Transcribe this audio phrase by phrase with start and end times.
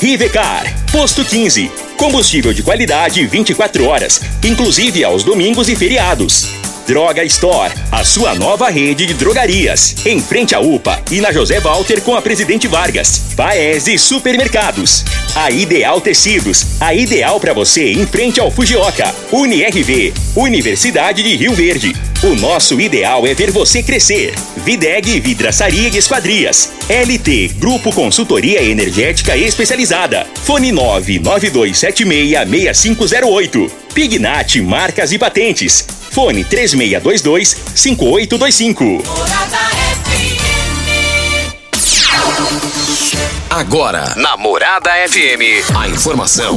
[0.00, 1.72] Rivecar, Posto 15.
[1.96, 6.67] Combustível de qualidade 24 horas, inclusive aos domingos e feriados.
[6.88, 9.94] Droga Store, a sua nova rede de drogarias.
[10.06, 13.24] Em frente à UPA e na José Walter com a Presidente Vargas.
[13.36, 15.04] Paese Supermercados.
[15.34, 19.14] A Ideal Tecidos, a ideal para você em frente ao Fujioka.
[19.30, 21.94] UniRV, Universidade de Rio Verde.
[22.22, 24.32] O nosso ideal é ver você crescer.
[24.64, 26.70] Videg Vidraçaria e Esquadrias.
[26.88, 30.26] LT Grupo Consultoria Energética Especializada.
[30.42, 33.70] Fone 992766508.
[33.92, 35.98] Pignat Marcas e Patentes.
[36.18, 39.04] Fone 3622-5825.
[43.48, 46.56] Agora, na Morada FM, a informação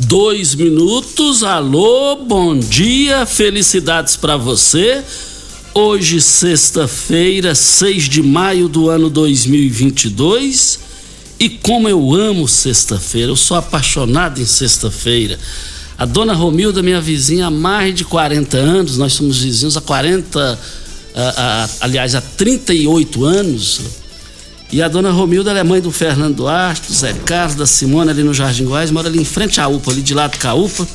[0.00, 1.42] Dois minutos.
[1.42, 5.02] Alô, bom dia, felicidades para você.
[5.74, 10.78] Hoje, sexta-feira, 6 de maio do ano 2022.
[11.40, 15.36] E como eu amo sexta-feira, eu sou apaixonado em sexta-feira.
[15.98, 20.58] A dona Romilda, minha vizinha, há mais de 40 anos, nós somos vizinhos há 40,
[21.12, 23.80] a, a, aliás, há 38 anos.
[24.70, 28.22] E a dona Romilda é mãe do Fernando Duarte, do Zé Carlos, da Simone ali
[28.22, 30.86] no Jardim Goiás, mora ali em frente à UPA, ali de lado com a UPA.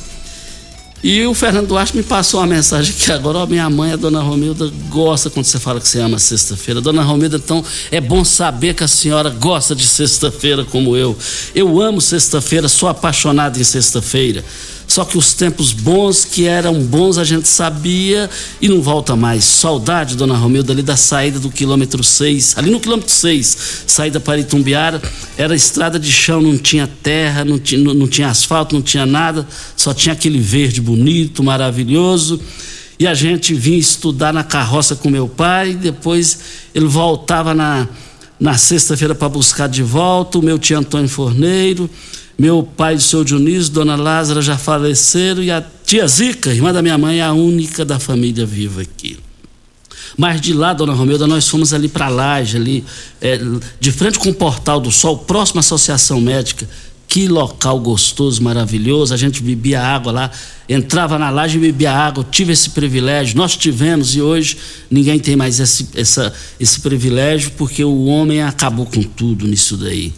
[1.02, 4.22] E o Fernando Duarte me passou uma mensagem que agora, ó, minha mãe, a dona
[4.22, 6.80] Romilda, gosta quando você fala que você ama sexta-feira.
[6.80, 11.14] Dona Romilda, então, é bom saber que a senhora gosta de sexta-feira como eu.
[11.54, 14.42] Eu amo sexta-feira, sou apaixonado em sexta-feira.
[14.86, 18.28] Só que os tempos bons que eram bons a gente sabia
[18.60, 19.44] e não volta mais.
[19.44, 24.38] Saudade, dona Romilda, ali da saída do quilômetro 6, ali no quilômetro 6, saída para
[24.38, 25.02] Itumbiara,
[25.36, 29.46] era estrada de chão, não tinha terra, não tinha, não, tinha asfalto, não tinha nada,
[29.76, 32.40] só tinha aquele verde bonito, maravilhoso.
[32.98, 36.38] E a gente vinha estudar na carroça com meu pai, depois
[36.72, 37.88] ele voltava na,
[38.38, 41.90] na sexta-feira para buscar de volta, o meu tio Antônio Forneiro
[42.36, 46.82] meu pai, o seu Dionísio, dona Lázara já faleceram e a tia Zica, irmã da
[46.82, 49.18] minha mãe, é a única da família viva aqui.
[50.16, 52.84] Mas de lá, dona Romilda, nós fomos ali para a laje, ali,
[53.20, 53.40] é,
[53.80, 56.68] de frente com o Portal do Sol, próximo à Associação Médica.
[57.06, 59.14] Que local gostoso, maravilhoso.
[59.14, 60.30] A gente bebia água lá,
[60.68, 62.26] entrava na laje e bebia água.
[62.28, 64.56] tive esse privilégio, nós tivemos e hoje
[64.90, 70.12] ninguém tem mais esse, essa, esse privilégio porque o homem acabou com tudo nisso daí.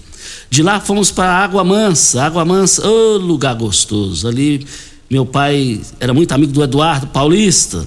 [0.49, 4.27] De lá fomos para Água Mansa, Água Mansa, oh, lugar gostoso.
[4.29, 4.67] Ali
[5.09, 7.87] meu pai era muito amigo do Eduardo Paulista,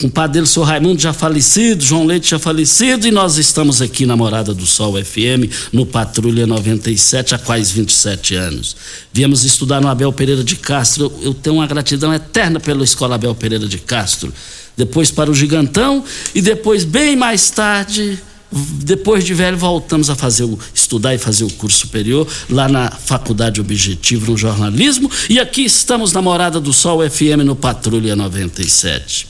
[0.00, 3.36] com o pai dele, o senhor Raimundo já falecido, João Leite já falecido, e nós
[3.36, 8.76] estamos aqui na Morada do Sol FM, no Patrulha 97, há quase 27 anos.
[9.12, 13.34] Viemos estudar no Abel Pereira de Castro, eu tenho uma gratidão eterna pela Escola Abel
[13.34, 14.32] Pereira de Castro.
[14.76, 16.02] Depois para o Gigantão,
[16.34, 18.18] e depois, bem mais tarde,
[18.52, 22.90] depois de velho, voltamos a fazer o, estudar e fazer o curso superior lá na
[22.90, 25.10] Faculdade Objetivo no jornalismo.
[25.28, 29.28] E aqui estamos na Morada do Sol FM no Patrulha 97.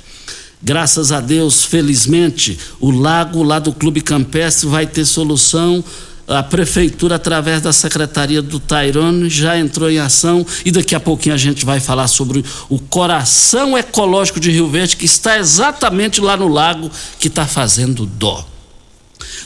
[0.62, 5.84] Graças a Deus, felizmente, o lago lá do Clube Campestre vai ter solução.
[6.26, 11.34] A prefeitura, através da secretaria do Tairone, já entrou em ação e daqui a pouquinho
[11.34, 16.36] a gente vai falar sobre o coração ecológico de Rio Verde, que está exatamente lá
[16.36, 18.49] no lago, que está fazendo dó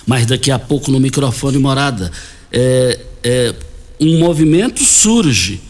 [0.07, 2.11] mas daqui a pouco no microfone morada.
[2.53, 3.55] É, é,
[4.01, 5.61] um movimento surge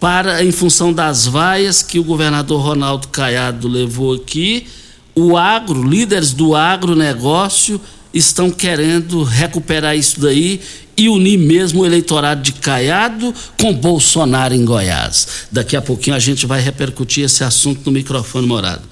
[0.00, 4.66] para, em função das vaias que o governador Ronaldo Caiado levou aqui,
[5.14, 7.80] o agro, líderes do agronegócio
[8.12, 10.60] estão querendo recuperar isso daí
[10.96, 15.46] e unir mesmo o eleitorado de Caiado com Bolsonaro em Goiás.
[15.52, 18.82] Daqui a pouquinho a gente vai repercutir esse assunto no microfone morado.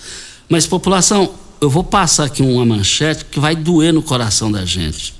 [0.49, 1.33] Mas, população,
[1.65, 5.15] eu vou passar aqui uma manchete que vai doer no coração da gente.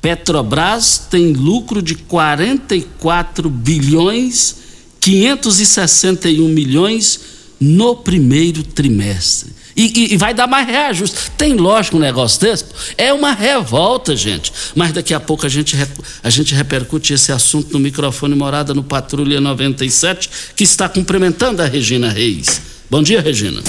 [0.00, 4.56] Petrobras tem lucro de 44 bilhões
[5.00, 7.20] 561 milhões
[7.58, 9.52] no primeiro trimestre.
[9.74, 11.30] E, e, e, vai dar mais reajuste.
[11.36, 12.64] Tem lógico um negócio desse?
[12.98, 14.52] É uma revolta, gente.
[14.74, 15.76] Mas daqui a pouco a gente,
[16.22, 21.66] a gente repercute esse assunto no microfone Morada no Patrulha 97, que está cumprimentando a
[21.66, 22.60] Regina Reis.
[22.90, 23.62] Bom dia, Regina.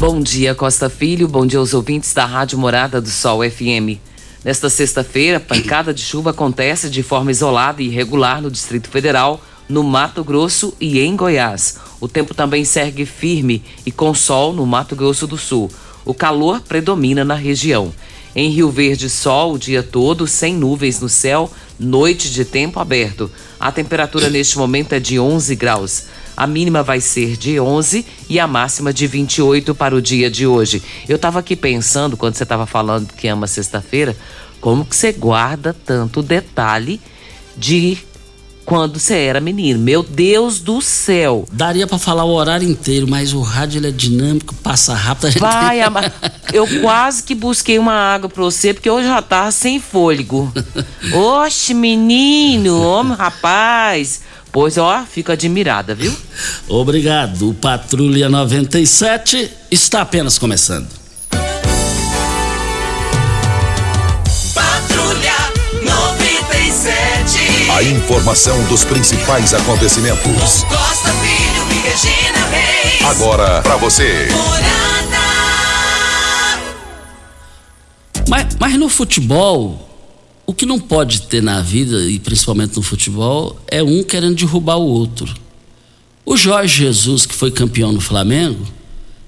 [0.00, 1.28] Bom dia, Costa Filho.
[1.28, 4.00] Bom dia aos ouvintes da Rádio Morada do Sol FM.
[4.42, 9.84] Nesta sexta-feira, pancada de chuva acontece de forma isolada e irregular no Distrito Federal no
[9.84, 11.76] Mato Grosso e em Goiás.
[12.00, 15.70] O tempo também segue firme e com sol no Mato Grosso do Sul.
[16.02, 17.92] O calor predomina na região.
[18.34, 23.30] Em Rio Verde, sol o dia todo, sem nuvens no céu, noite de tempo aberto.
[23.58, 26.04] A temperatura neste momento é de 11 graus.
[26.40, 30.46] A mínima vai ser de 11 e a máxima de 28 para o dia de
[30.46, 30.82] hoje.
[31.06, 34.16] Eu estava aqui pensando, quando você estava falando que ama sexta-feira,
[34.58, 36.98] como que você guarda tanto detalhe
[37.58, 37.98] de
[38.64, 39.78] quando você era menino.
[39.78, 41.46] Meu Deus do céu.
[41.52, 45.32] Daria para falar o horário inteiro, mas o rádio é dinâmico, passa rápido.
[45.32, 45.40] Gente...
[45.40, 46.10] Vai, ama...
[46.54, 50.50] eu quase que busquei uma água para você, porque eu já tava sem fôlego.
[51.12, 54.29] Oxe, menino, homem, rapaz.
[54.52, 56.14] Pois, ó, fico admirada, viu?
[56.68, 57.50] Obrigado.
[57.50, 60.88] O Patrulha 97 está apenas começando.
[67.72, 70.64] A informação dos principais acontecimentos.
[70.64, 73.02] Costa Filho e Regina Reis.
[73.06, 74.28] Agora para você.
[78.28, 79.89] Mas, mas no futebol,
[80.50, 84.78] o que não pode ter na vida, e principalmente no futebol, é um querendo derrubar
[84.78, 85.32] o outro.
[86.26, 88.66] O Jorge Jesus, que foi campeão no Flamengo,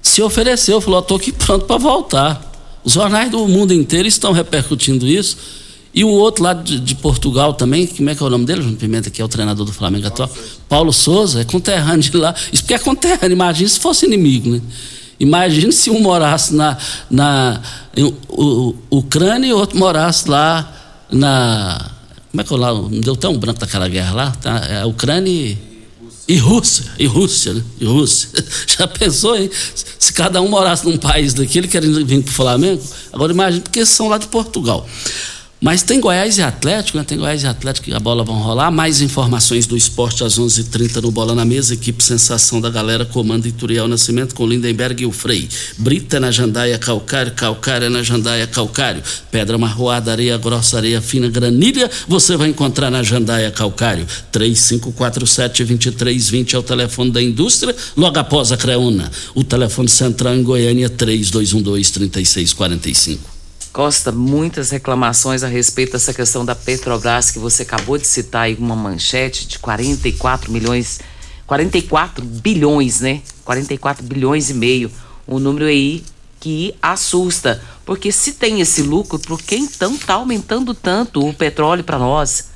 [0.01, 2.51] se ofereceu, falou: estou aqui pronto para voltar.
[2.83, 5.37] Os jornais do mundo inteiro estão repercutindo isso.
[5.93, 8.61] E o outro lá de, de, Portugal também, como é que é o nome dele,
[8.61, 10.29] João Pimenta, que é o treinador do Flamengo atual?
[10.67, 12.35] Paulo Souza, é conterrâneo de lá.
[12.51, 14.61] Isso porque é conterrâneo, imagina se fosse inimigo, né?
[15.17, 16.77] Imagina se um morasse na,
[17.09, 17.61] na
[17.95, 20.82] em, o, Ucrânia e o outro morasse lá
[21.13, 21.91] na.
[22.31, 22.73] Como é que é lá?
[22.73, 24.31] Não deu tão branco daquela guerra lá?
[24.31, 24.57] Tá?
[24.67, 25.57] É Ucrânia e,
[26.27, 26.85] e Rússia.
[26.97, 27.63] E Rússia, né?
[27.79, 28.29] E Rússia.
[28.67, 29.49] Já pensou, hein?
[29.99, 32.83] Se cada um morasse num país daquele querendo vir para o Flamengo?
[33.11, 34.87] Agora imagina, porque são lá de Portugal.
[35.63, 37.05] Mas tem Goiás e Atlético, né?
[37.05, 38.69] Tem Goiás e Atlético que a bola vão rolar.
[38.69, 41.73] Mais informações do esporte às 11:30 h 30 no Bola na Mesa.
[41.73, 45.47] Equipe Sensação da Galera comanda Ituriel Nascimento com Lindenberg e o Frei.
[45.77, 49.01] Brita na Jandaia Calcário, Calcário na Jandaia Calcário.
[49.31, 51.89] Pedra marroada, areia grossa, areia fina, granilha.
[52.09, 54.05] Você vai encontrar na Jandaia Calcário.
[54.33, 59.09] 3547-2320 é o telefone da indústria, logo após a Creuna.
[59.33, 63.32] O telefone central em Goiânia 3212-3645.
[63.73, 68.53] Costa, muitas reclamações a respeito dessa questão da Petrobras que você acabou de citar aí
[68.53, 70.99] uma manchete de 44 milhões,
[71.47, 73.23] 44 bilhões, né?
[73.43, 74.91] 44 bilhões e meio.
[75.27, 76.03] Um número aí
[76.39, 81.83] que assusta, porque se tem esse lucro, por que então tá aumentando tanto o petróleo
[81.83, 82.49] para nós?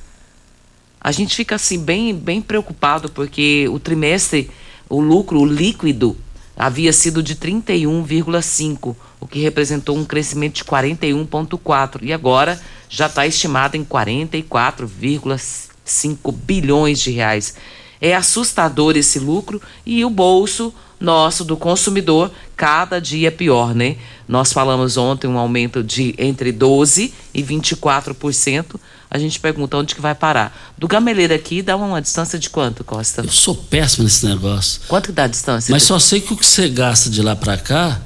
[1.01, 4.51] A gente fica assim bem bem preocupado porque o trimestre,
[4.87, 6.15] o lucro o líquido
[6.57, 12.57] havia sido de 31,5 o que representou um crescimento de 41,4% e agora
[12.89, 17.55] já está estimado em 44,5 bilhões de reais.
[17.99, 23.97] É assustador esse lucro e o bolso nosso do consumidor cada dia pior, né?
[24.27, 28.75] Nós falamos ontem um aumento de entre 12 e 24%.
[29.09, 30.73] A gente pergunta onde que vai parar.
[30.77, 33.21] Do gameleiro aqui dá uma distância de quanto, Costa?
[33.21, 34.81] Eu sou péssimo nesse negócio.
[34.87, 35.71] Quanto dá a distância?
[35.71, 38.01] Mas só sei que o que você gasta de lá para cá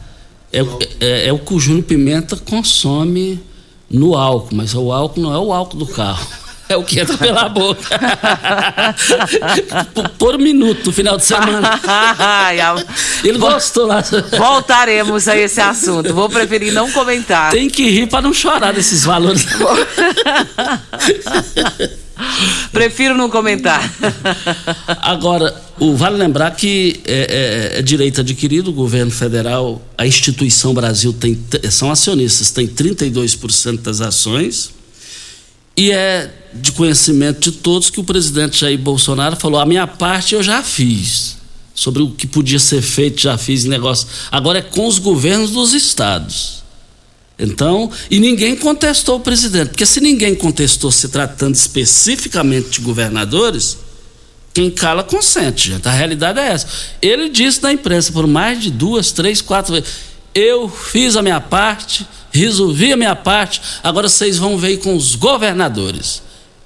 [0.51, 0.59] é,
[0.99, 3.41] é, é o que o Júnior Pimenta consome
[3.89, 6.27] no álcool, mas o álcool não é o álcool do carro.
[6.71, 7.99] É o que entra pela boca.
[9.93, 11.77] por, por minuto, no final de semana.
[13.25, 14.01] Ele gostou lá.
[14.37, 16.13] Voltaremos a esse assunto.
[16.13, 17.51] Vou preferir não comentar.
[17.51, 19.45] Tem que rir para não chorar desses valores.
[22.71, 23.91] Prefiro não comentar.
[25.01, 30.73] Agora, o, vale lembrar que é, é, é, direito adquirido, o governo federal, a instituição
[30.73, 31.37] Brasil tem,
[31.69, 34.71] são acionistas, tem 32% das ações.
[35.75, 40.35] E é de conhecimento de todos que o presidente Jair Bolsonaro falou: a minha parte
[40.35, 41.39] eu já fiz.
[41.73, 44.07] Sobre o que podia ser feito, já fiz negócio.
[44.29, 46.61] Agora é com os governos dos estados.
[47.39, 53.77] Então, e ninguém contestou o presidente, porque se ninguém contestou se tratando especificamente de governadores,
[54.53, 55.87] quem cala consente, gente.
[55.87, 56.67] A realidade é essa.
[57.01, 59.89] Ele disse na imprensa por mais de duas, três, quatro vezes:
[60.33, 65.15] eu fiz a minha parte, resolvi a minha parte, agora vocês vão ver com os
[65.15, 66.21] governadores.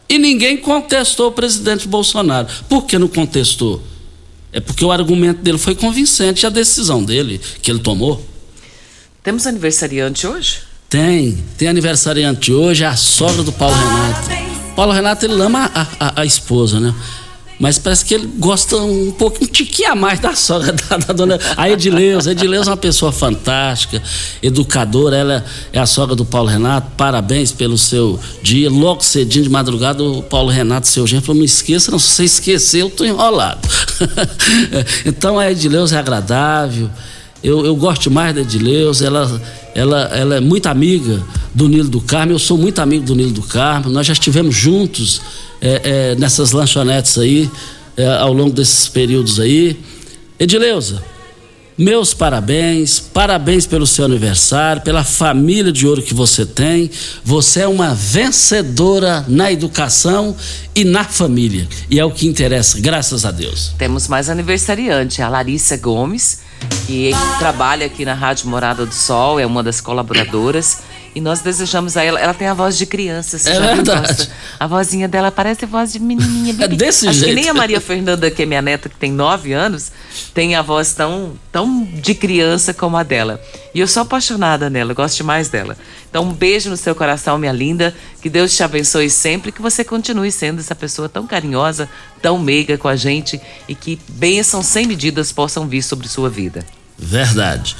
[0.07, 2.48] E ninguém contestou o presidente Bolsonaro.
[2.69, 3.81] Por que não contestou?
[4.51, 8.24] É porque o argumento dele foi convincente a decisão dele que ele tomou.
[9.24, 10.60] Temos aniversariante hoje?
[10.88, 14.29] Tem, tem aniversariante hoje, a sogra do Paulo Renato.
[14.75, 16.93] Paulo Renato ele ama a, a, a esposa, né?
[17.58, 21.14] Mas parece que ele gosta um pouco, um tiquinho a mais da sogra da, da
[21.14, 21.40] dona.
[21.56, 22.30] A Edileuza.
[22.30, 24.02] A Edileuza é uma pessoa fantástica,
[24.44, 25.16] educadora.
[25.16, 26.92] Ela é a sogra do Paulo Renato.
[26.98, 28.70] Parabéns pelo seu dia.
[28.70, 32.00] Logo cedinho de madrugada, o Paulo Renato, seu genro, falou: não esqueça, não.
[32.00, 33.68] Se você esquecer, eu tô enrolado.
[35.06, 36.90] então a Edileuza é agradável.
[37.42, 39.06] Eu, eu gosto mais da Edileuza.
[39.06, 39.42] Ela,
[39.74, 42.34] ela, ela é muito amiga do Nilo do Carmo.
[42.34, 43.90] Eu sou muito amigo do Nilo do Carmo.
[43.90, 45.22] Nós já estivemos juntos
[45.62, 47.50] é, é, nessas lanchonetes aí,
[47.98, 49.80] é, ao longo desses períodos aí.
[50.40, 51.02] Edileuza,
[51.78, 56.90] meus parabéns, parabéns pelo seu aniversário, pela família de ouro que você tem.
[57.22, 60.34] Você é uma vencedora na educação
[60.74, 61.68] e na família.
[61.90, 63.74] E é o que interessa, graças a Deus.
[63.78, 66.40] Temos mais aniversariante, a Larissa Gomes,
[66.88, 70.78] que trabalha aqui na Rádio Morada do Sol, é uma das colaboradoras.
[71.15, 72.19] E nós desejamos a ela.
[72.19, 74.29] Ela tem a voz de criança, você É já verdade.
[74.60, 76.53] A vozinha dela parece voz de menininha.
[76.60, 77.29] É desse Acho jeito.
[77.29, 79.91] que nem a Maria Fernanda, que é minha neta, que tem nove anos,
[80.34, 83.41] tem a voz tão, tão de criança como a dela.
[83.74, 85.77] E eu sou apaixonada nela, gosto demais dela.
[86.10, 87.95] Então, um beijo no seu coração, minha linda.
[88.22, 89.51] Que Deus te abençoe sempre.
[89.51, 91.89] Que você continue sendo essa pessoa tão carinhosa,
[92.22, 93.39] tão meiga com a gente.
[93.67, 96.65] E que bênçãos sem medidas possam vir sobre sua vida.
[96.98, 97.75] Verdade.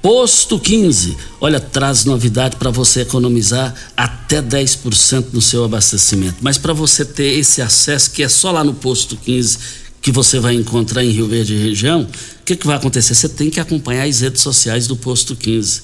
[0.00, 6.36] Posto 15, olha, traz novidade para você economizar até 10% no seu abastecimento.
[6.40, 9.58] Mas para você ter esse acesso, que é só lá no Posto 15
[10.00, 13.14] que você vai encontrar em Rio Verde e região, o que, que vai acontecer?
[13.14, 15.82] Você tem que acompanhar as redes sociais do Posto 15.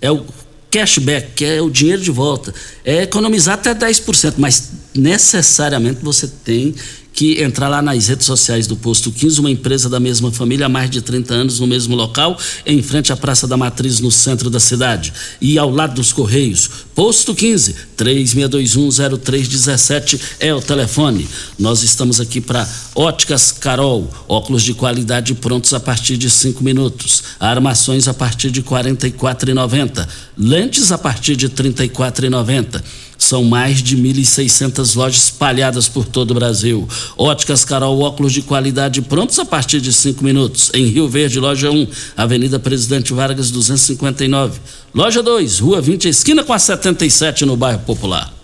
[0.00, 0.26] É o
[0.68, 2.52] cashback, que é o dinheiro de volta.
[2.84, 6.74] É economizar até 10%, mas necessariamente você tem
[7.12, 10.68] que entrar lá nas redes sociais do Posto 15, uma empresa da mesma família há
[10.68, 14.48] mais de 30 anos no mesmo local, em frente à Praça da Matriz, no centro
[14.48, 15.12] da cidade.
[15.40, 21.26] E ao lado dos Correios, Posto 15, 36210317 é o telefone.
[21.58, 27.24] Nós estamos aqui para Óticas Carol, óculos de qualidade prontos a partir de 5 minutos,
[27.40, 32.82] armações a partir de R$ 44,90, lentes a partir de R$ 34,90.
[33.22, 36.88] São mais de 1.600 lojas espalhadas por todo o Brasil.
[37.16, 40.72] Óticas Carol, óculos de qualidade prontos a partir de 5 minutos.
[40.74, 41.86] Em Rio Verde, loja 1,
[42.16, 44.60] Avenida Presidente Vargas 259.
[44.92, 48.34] Loja 2, Rua 20, esquina com a 77, no bairro Popular.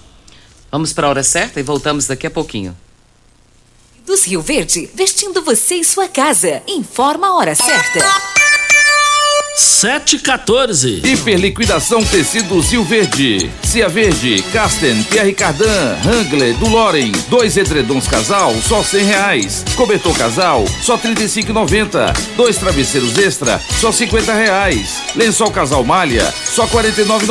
[0.70, 2.76] Vamos para a hora certa e voltamos daqui a pouquinho.
[4.06, 6.62] Dos Rio Verde, vestindo você e sua casa.
[6.68, 8.38] Informa a hora certa.
[9.58, 11.02] 714.
[11.04, 13.50] Hiperliquidação Tecidos Rio Verde.
[13.64, 17.10] Cia Verde, Casten, Pierre Cardan, Hangler, do Loren.
[17.28, 19.64] Dois edredons casal, só cem reais.
[19.74, 21.52] Cobertor casal, só trinta e cinco
[22.36, 25.02] Dois travesseiros extra, só cinquenta reais.
[25.16, 27.26] Lençol casal malha, só quarenta e nove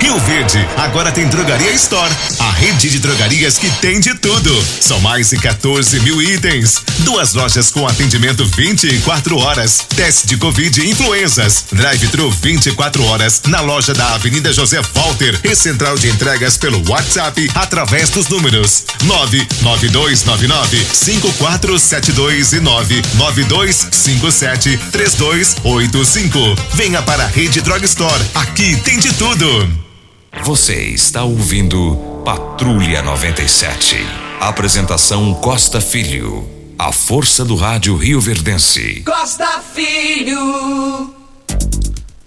[0.02, 4.52] Rio Verde agora tem Drogaria Store, a rede de drogarias que tem de tudo.
[4.80, 6.82] São mais de 14 mil itens.
[7.00, 9.86] Duas lojas com atendimento 24 horas.
[9.96, 11.66] Teste de Covid e influenzas.
[11.72, 17.52] Drive-thru 24 horas na loja da Avenida José Walter e central de entregas pelo WhatsApp
[17.54, 26.56] através dos números 99299 5472 e 99257 3285.
[26.74, 28.24] Venha para a Rede Drug Store.
[28.34, 29.91] Aqui tem de tudo.
[30.40, 31.96] Você está ouvindo
[32.26, 33.98] Patrulha 97.
[34.40, 36.50] Apresentação Costa Filho.
[36.80, 39.04] A força do rádio Rio Verdense.
[39.06, 41.14] Costa Filho.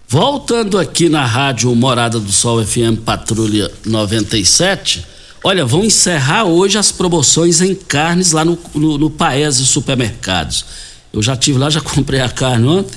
[0.07, 5.05] Voltando aqui na rádio Morada do Sol FM Patrulha 97.
[5.43, 10.65] Olha, vão encerrar hoje as promoções em carnes lá no, no, no Paese Supermercados.
[11.13, 12.97] Eu já tive lá, já comprei a carne ontem,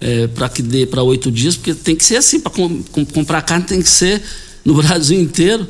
[0.00, 3.04] é, para que dê para oito dias, porque tem que ser assim, para com, com,
[3.04, 4.22] comprar carne tem que ser
[4.64, 5.66] no Brasil inteiro.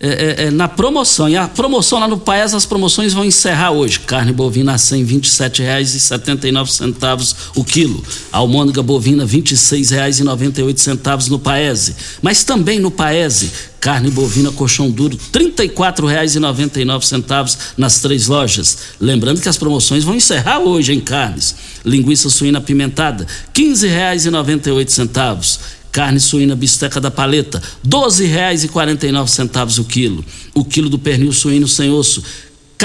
[0.00, 1.28] É, é, é, na promoção.
[1.28, 4.00] E a promoção lá no Paes, as promoções vão encerrar hoje.
[4.00, 8.02] Carne bovina R$ 127,79 o quilo.
[8.32, 11.94] Almôndega bovina R$ 26,98 no Paese.
[12.20, 18.78] Mas também no Paese, carne bovina colchão duro R$ 34,99 nas três lojas.
[19.00, 21.54] Lembrando que as promoções vão encerrar hoje em carnes.
[21.84, 25.60] Linguiça suína apimentada R$ 15,98
[25.94, 30.24] Carne suína bisteca da paleta, R$ 12,49 o quilo.
[30.52, 32.26] O quilo do pernil suíno sem osso, R$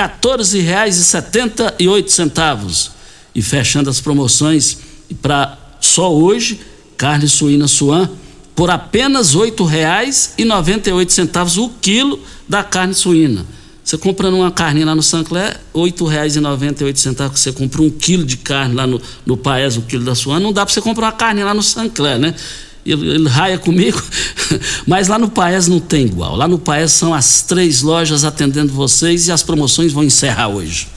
[0.04, 2.91] 14,78.
[3.34, 4.78] E fechando as promoções,
[5.24, 6.60] para só hoje,
[6.95, 8.08] carne suína suan
[8.56, 13.43] por apenas R$ 8,98 o quilo da carne suína.
[13.84, 18.76] Você comprando uma carne lá no Sancler, R$ 8,98 você compra um quilo de carne
[18.76, 21.43] lá no, no Paes, o quilo da sua, não dá para você comprar uma carne
[21.43, 22.36] lá no Sancler, né?
[22.91, 24.02] Ele, ele raia comigo,
[24.88, 26.36] mas lá no Paes não tem igual.
[26.36, 30.88] Lá no Paes são as três lojas atendendo vocês e as promoções vão encerrar hoje.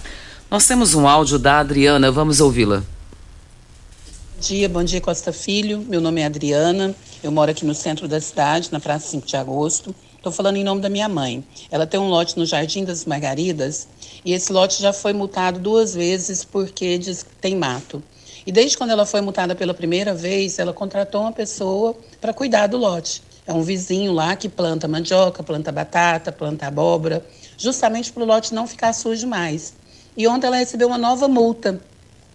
[0.51, 2.79] Nós temos um áudio da Adriana, vamos ouvi-la.
[2.79, 5.85] Bom dia, bom dia Costa Filho.
[5.89, 9.37] Meu nome é Adriana, eu moro aqui no centro da cidade, na Praça 5 de
[9.37, 9.95] Agosto.
[10.17, 11.45] Estou falando em nome da minha mãe.
[11.71, 13.89] Ela tem um lote no Jardim das Margaridas
[14.25, 18.03] e esse lote já foi multado duas vezes porque diz que tem mato.
[18.47, 22.67] E desde quando ela foi multada pela primeira vez, ela contratou uma pessoa para cuidar
[22.67, 23.23] do lote.
[23.47, 27.25] É um vizinho lá que planta mandioca, planta batata, planta abóbora,
[27.57, 29.75] justamente para o lote não ficar sujo mais.
[30.17, 31.81] E ontem ela recebeu uma nova multa.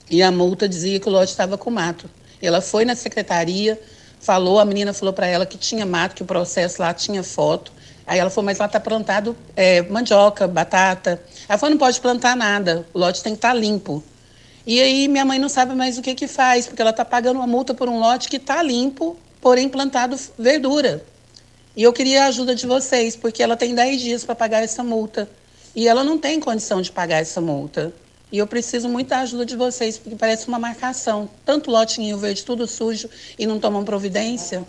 [0.10, 2.10] E a multa dizia que o lote estava com mato.
[2.42, 3.80] Ela foi na secretaria,
[4.20, 7.72] falou, a menina falou para ela que tinha mato, que o processo lá tinha foto.
[8.06, 11.22] Aí ela falou, mas lá está plantado é, mandioca, batata.
[11.48, 14.04] Ela falou, não pode plantar nada, o lote tem que estar tá limpo.
[14.68, 17.38] E aí minha mãe não sabe mais o que que faz, porque ela está pagando
[17.38, 21.06] uma multa por um lote que está limpo, porém plantado verdura.
[21.74, 24.84] E eu queria a ajuda de vocês, porque ela tem 10 dias para pagar essa
[24.84, 25.30] multa.
[25.74, 27.94] E ela não tem condição de pagar essa multa.
[28.30, 31.30] E eu preciso muito da ajuda de vocês, porque parece uma marcação.
[31.46, 34.66] Tanto lote em Verde, tudo sujo, e não tomam providência.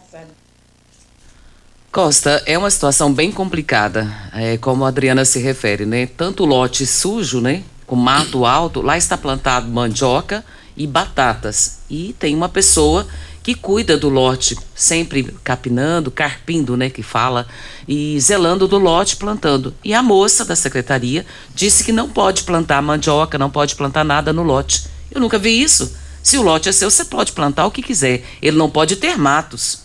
[1.90, 6.06] Costa, é uma situação bem complicada, é, como a Adriana se refere, né?
[6.06, 7.64] Tanto lote sujo, né?
[7.88, 10.44] Com mato alto, lá está plantado mandioca
[10.76, 11.80] e batatas.
[11.90, 13.04] E tem uma pessoa
[13.42, 17.46] que cuida do lote, sempre capinando, carpindo, né, que fala,
[17.88, 19.72] e zelando do lote, plantando.
[19.82, 21.24] E a moça da secretaria
[21.54, 24.84] disse que não pode plantar mandioca, não pode plantar nada no lote.
[25.10, 25.96] Eu nunca vi isso.
[26.22, 28.22] Se o lote é seu, você pode plantar o que quiser.
[28.42, 29.78] Ele não pode ter matos.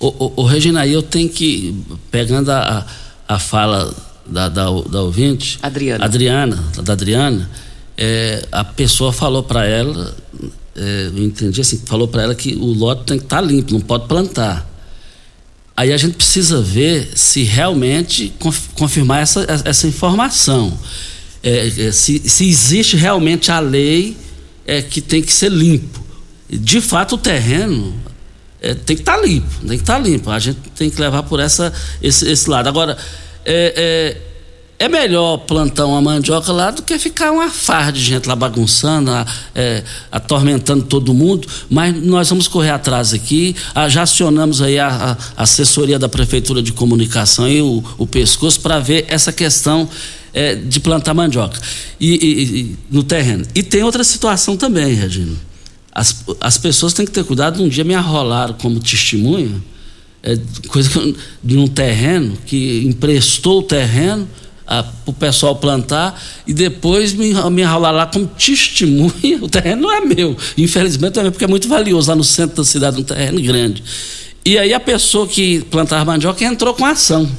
[0.00, 2.86] Ô, ô, ô Regina, eu tenho que, pegando a,
[3.28, 3.94] a fala
[4.28, 7.50] da, da, da ouvinte, Adriana, Adriana da Adriana,
[7.96, 10.14] é, a pessoa falou para ela,
[10.76, 13.72] é, eu entendi assim, falou para ela que o lote tem que estar tá limpo,
[13.72, 14.68] não pode plantar.
[15.76, 18.32] Aí a gente precisa ver se realmente
[18.74, 20.76] confirmar essa, essa informação.
[21.40, 24.16] É, é, se, se existe realmente a lei
[24.66, 26.04] é, que tem que ser limpo.
[26.50, 27.94] De fato, o terreno,
[28.60, 30.30] é, tem que estar tá limpo, tem que estar tá limpo.
[30.30, 32.68] A gente tem que levar por essa, esse, esse lado.
[32.68, 32.98] Agora,
[33.50, 34.16] é,
[34.78, 38.36] é, é, melhor plantar uma mandioca lá do que ficar uma farra de gente lá
[38.36, 39.10] bagunçando,
[39.54, 39.82] é,
[40.12, 41.48] atormentando todo mundo.
[41.70, 43.56] Mas nós vamos correr atrás aqui.
[43.74, 48.60] Ah, já acionamos aí a, a, assessoria da Prefeitura de Comunicação e o, o pescoço
[48.60, 49.88] para ver essa questão
[50.34, 51.58] é, de plantar mandioca
[51.98, 53.46] e, e, e, no terreno.
[53.54, 55.48] E tem outra situação também, Regina
[55.98, 57.60] as, as pessoas têm que ter cuidado.
[57.62, 59.60] Um dia me arrolaram como testemunha,
[60.28, 60.38] é,
[60.68, 60.90] coisa
[61.42, 64.28] de um terreno, que emprestou o terreno
[64.66, 69.38] para o pessoal plantar e depois me, me enrolar lá como testemunha.
[69.40, 72.64] O terreno não é meu, infelizmente é porque é muito valioso lá no centro da
[72.64, 73.82] cidade, um terreno grande.
[74.44, 77.30] E aí a pessoa que plantava mandioca entrou com ação.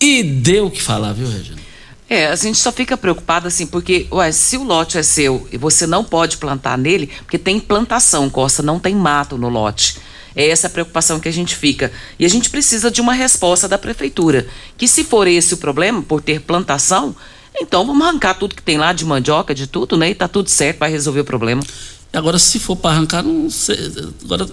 [0.00, 1.60] E deu o que falar, viu, Regina?
[2.08, 5.56] É, a gente só fica preocupado assim, porque, ué, se o lote é seu e
[5.56, 9.96] você não pode plantar nele, porque tem plantação, Costa, não tem mato no lote.
[10.34, 11.92] É essa preocupação que a gente fica.
[12.18, 14.46] E a gente precisa de uma resposta da prefeitura.
[14.76, 17.14] Que se for esse o problema, por ter plantação,
[17.60, 20.10] então vamos arrancar tudo que tem lá de mandioca, de tudo, né?
[20.10, 21.62] E tá tudo certo, vai resolver o problema.
[22.12, 23.78] Agora, se for para arrancar, não sei.
[24.24, 24.46] Agora,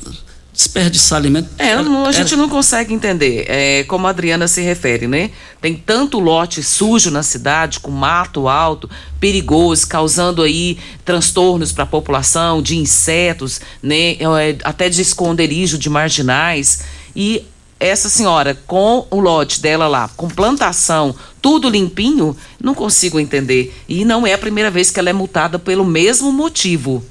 [0.60, 1.50] desperdiçar alimento.
[1.58, 5.32] É, não, a gente não consegue entender é, como a Adriana se refere, né?
[5.62, 8.90] Tem tanto lote sujo na cidade, com mato alto,
[9.22, 14.16] perigoso, causando aí transtornos para a população, de insetos, né?
[14.16, 16.82] É, até de esconderijo de marginais.
[17.16, 17.46] E
[17.80, 23.74] essa senhora, com o lote dela lá, com plantação, tudo limpinho, não consigo entender.
[23.88, 27.02] E não é a primeira vez que ela é multada pelo mesmo motivo.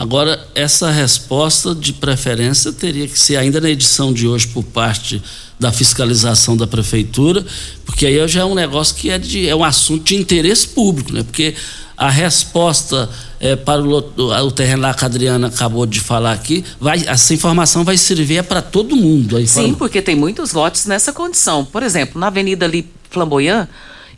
[0.00, 5.22] Agora, essa resposta de preferência teria que ser ainda na edição de hoje por parte
[5.58, 7.44] da fiscalização da prefeitura,
[7.84, 11.12] porque aí já é um negócio que é, de, é um assunto de interesse público,
[11.12, 11.22] né?
[11.22, 11.54] Porque
[11.98, 16.64] a resposta é, para o, o, terreno lá que a Adriana acabou de falar aqui,
[16.80, 19.46] vai, essa informação vai servir é para todo mundo.
[19.46, 21.62] Sim, porque tem muitos lotes nessa condição.
[21.62, 23.68] Por exemplo, na avenida ali Flamboyant,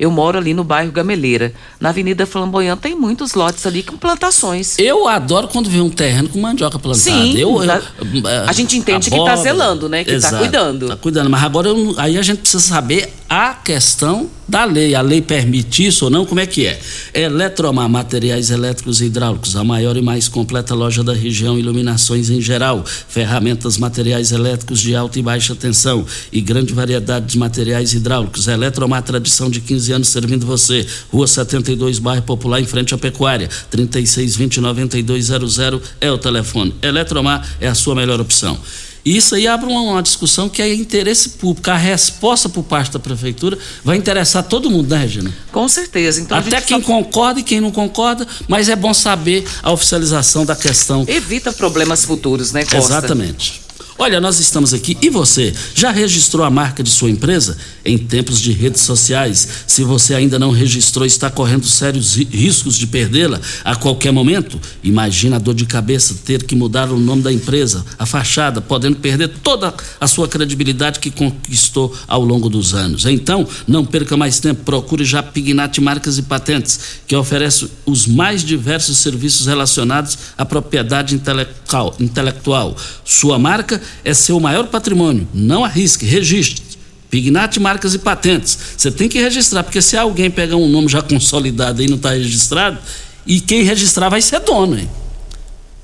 [0.02, 1.54] eu moro ali no bairro Gameleira.
[1.78, 4.76] Na Avenida Flamboyant tem muitos lotes ali com plantações.
[4.76, 7.04] Eu adoro quando vê um terreno com mandioca plantada.
[7.04, 7.70] Sim, eu, eu,
[8.44, 10.02] a gente entende que está zelando, né?
[10.02, 10.86] Que está cuidando.
[10.86, 11.30] Está cuidando.
[11.30, 14.94] Mas agora eu, aí a gente precisa saber a questão da lei.
[14.94, 16.26] A lei permite isso ou não?
[16.26, 16.80] Como é que é?
[17.14, 22.40] Eletromar, materiais elétricos e hidráulicos, a maior e mais completa loja da região, iluminações em
[22.40, 28.48] geral, ferramentas, materiais elétricos de alta e baixa tensão e grande variedade de materiais hidráulicos.
[28.48, 30.86] Eletromar, tradição de 15 anos servindo você.
[31.10, 33.48] Rua 72, bairro Popular, em frente à Pecuária.
[33.72, 36.74] 3620-9200 é o telefone.
[36.82, 38.58] Eletromar é a sua melhor opção.
[39.04, 41.70] E isso aí abre uma, uma, discussão que é interesse público.
[41.70, 45.32] A resposta por parte da prefeitura vai interessar todo mundo, né, Regina?
[45.50, 46.20] Com certeza.
[46.20, 46.86] Então, Até quem só...
[46.86, 51.04] concorda e quem não concorda, mas é bom saber a oficialização da questão.
[51.08, 52.76] Evita problemas futuros, né, Costa?
[52.78, 53.61] Exatamente.
[53.98, 57.56] Olha, nós estamos aqui e você já registrou a marca de sua empresa?
[57.84, 62.86] Em tempos de redes sociais, se você ainda não registrou, está correndo sérios riscos de
[62.86, 64.58] perdê-la a qualquer momento?
[64.82, 68.96] Imagina a dor de cabeça ter que mudar o nome da empresa, a fachada, podendo
[68.96, 73.04] perder toda a sua credibilidade que conquistou ao longo dos anos.
[73.04, 78.42] Então, não perca mais tempo, procure já Pignat Marcas e Patentes, que oferece os mais
[78.42, 81.94] diversos serviços relacionados à propriedade intelectual.
[82.00, 82.76] intelectual.
[83.04, 85.26] Sua marca é seu maior patrimônio.
[85.32, 86.62] Não arrisque, registre.
[87.10, 88.58] Pignat Marcas e Patentes.
[88.76, 92.10] Você tem que registrar, porque se alguém pegar um nome já consolidado e não está
[92.10, 92.78] registrado,
[93.26, 94.88] e quem registrar vai ser dono, hein?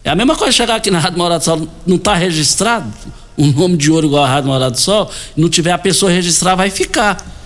[0.03, 2.91] É a mesma coisa chegar aqui na Rádio Morado do Sol, não está registrado,
[3.37, 6.55] um nome de ouro igual a Rádio Morado do Sol, não tiver a pessoa registrar,
[6.55, 7.38] vai ficar.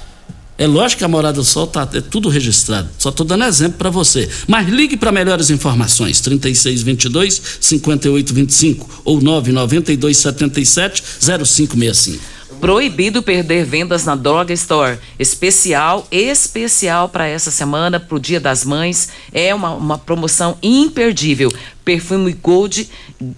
[0.62, 2.88] É lógico que a Morada do Sol tá, é tudo registrado.
[2.96, 4.30] Só estou dando exemplo para você.
[4.46, 6.20] Mas ligue para melhores informações.
[6.20, 12.22] 3622 5825 ou 992 77 0565.
[12.60, 15.00] Proibido perder vendas na Droga Store.
[15.18, 19.08] Especial, especial para essa semana, para o Dia das Mães.
[19.32, 21.52] É uma, uma promoção imperdível.
[21.84, 22.88] Perfume Gold,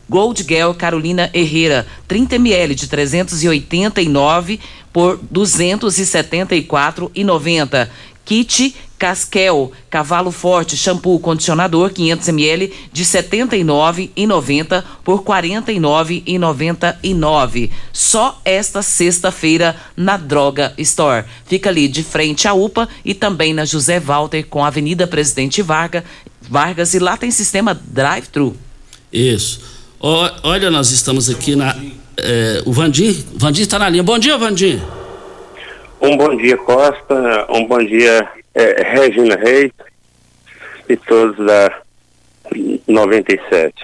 [0.06, 4.60] Gold Girl Carolina Herrera, 30 ml de 389
[4.94, 7.90] por 274,90.
[8.24, 17.70] Kit Casquel, Cavalo Forte, shampoo, condicionador 500 ml de 79,90 por 49,99.
[17.92, 21.26] Só esta sexta-feira na Droga Store.
[21.44, 25.61] Fica ali de frente à UPA e também na José Walter com a Avenida Presidente
[25.61, 26.02] Vargas,
[26.40, 28.57] Vargas e lá tem sistema drive-thru.
[29.12, 29.61] Isso.
[30.00, 31.76] O, olha, nós estamos aqui na
[32.18, 34.03] é, o Vandir, Vandir está na linha.
[34.03, 34.81] Bom dia, Vandir.
[36.00, 37.46] Um bom dia, Costa.
[37.48, 39.72] Um bom dia, é, Regina Reis
[40.88, 41.72] e todos da
[42.87, 43.74] 97.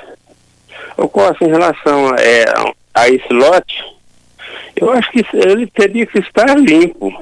[0.97, 2.45] O Costa, em relação é,
[2.95, 3.83] a esse lote,
[4.77, 7.13] eu acho que ele teria que estar limpo.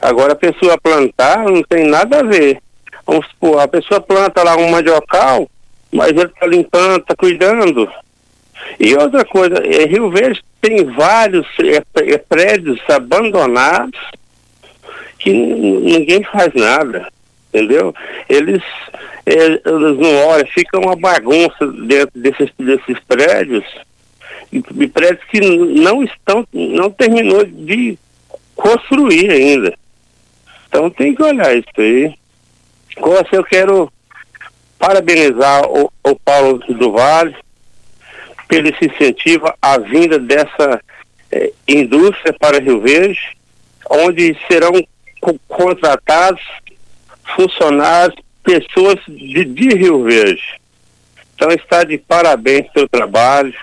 [0.00, 2.58] Agora, a pessoa plantar não tem nada a ver.
[3.06, 5.48] Vamos supor, a pessoa planta lá um mandiocal,
[5.92, 7.90] mas ele está limpando, está cuidando.
[8.78, 13.98] E outra coisa, é, Rio Verde tem vários é, é, prédios abandonados
[15.18, 17.08] que ninguém faz nada,
[17.48, 17.94] entendeu?
[18.28, 18.62] Eles,
[19.24, 23.64] é, eles não olham, fica uma bagunça dentro desses, desses prédios,
[24.52, 27.98] e, prédios que não estão, não terminou de
[28.54, 29.74] construir ainda.
[30.68, 32.14] Então tem que olhar isso aí.
[32.96, 33.92] Costa, eu quero
[34.78, 37.34] parabenizar o, o Paulo do Vale
[38.48, 40.80] pelo esse incentivo à vinda dessa
[41.30, 43.36] é, indústria para Rio Verde,
[43.90, 44.72] onde serão
[45.20, 46.42] co contratados
[47.34, 50.60] funcionários, pessoas de, de Rio Verde.
[51.34, 53.54] Então está de parabéns pelo trabalho,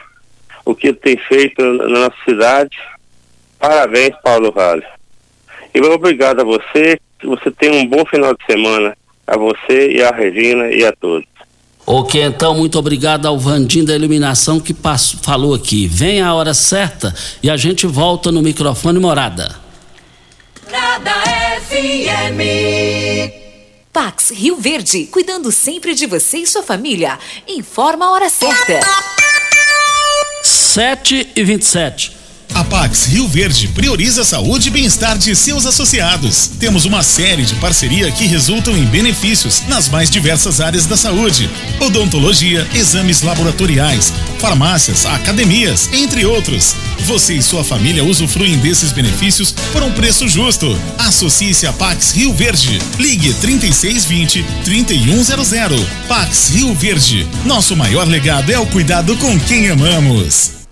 [0.66, 2.78] o que tem feito na nossa cidade.
[3.60, 4.86] Parabéns, Paulo Vale.
[5.74, 7.00] E obrigado a você.
[7.24, 11.33] Você tem um bom final de semana a você e a Regina e a todos.
[11.86, 15.86] Ok, então, muito obrigado ao Vandim da Iluminação que passou, falou aqui.
[15.86, 19.56] Vem a hora certa e a gente volta no microfone morada.
[20.66, 21.12] Morada
[21.68, 23.34] FM.
[23.92, 27.20] Pax Rio Verde, cuidando sempre de você e sua família.
[27.48, 28.80] Informa a hora certa.
[30.42, 32.23] 7 e 27.
[32.56, 36.52] A Pax Rio Verde prioriza a saúde e bem-estar de seus associados.
[36.60, 41.50] Temos uma série de parceria que resultam em benefícios nas mais diversas áreas da saúde:
[41.80, 46.76] odontologia, exames laboratoriais, farmácias, academias, entre outros.
[47.08, 50.80] Você e sua família usufruem desses benefícios por um preço justo.
[51.00, 52.80] Associe-se a Pax Rio Verde.
[53.00, 55.88] Ligue 3620 3100.
[56.08, 57.28] Pax Rio Verde.
[57.46, 60.63] Nosso maior legado é o cuidado com quem amamos.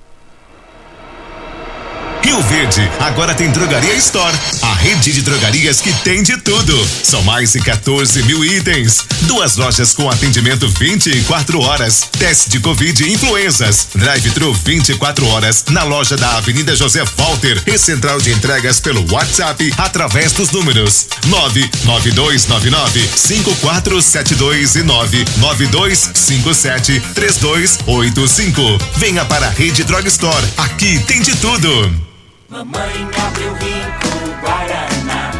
[2.23, 6.87] Rio Verde agora tem Drogaria Store, a rede de drogarias que tem de tudo.
[7.03, 9.05] São mais de 14 mil itens.
[9.21, 12.07] Duas lojas com atendimento 24 horas.
[12.17, 13.87] Teste de Covid e influenzas.
[13.95, 19.73] Drive-thru 24 horas na loja da Avenida José Walter e central de entregas pelo WhatsApp
[19.77, 28.77] através dos números 99299 5472 e 99257 3285.
[28.97, 30.45] Venha para a Rede Drog Store.
[30.57, 32.10] Aqui tem de tudo.
[32.51, 35.31] Mamãe abriu rico Guaraná.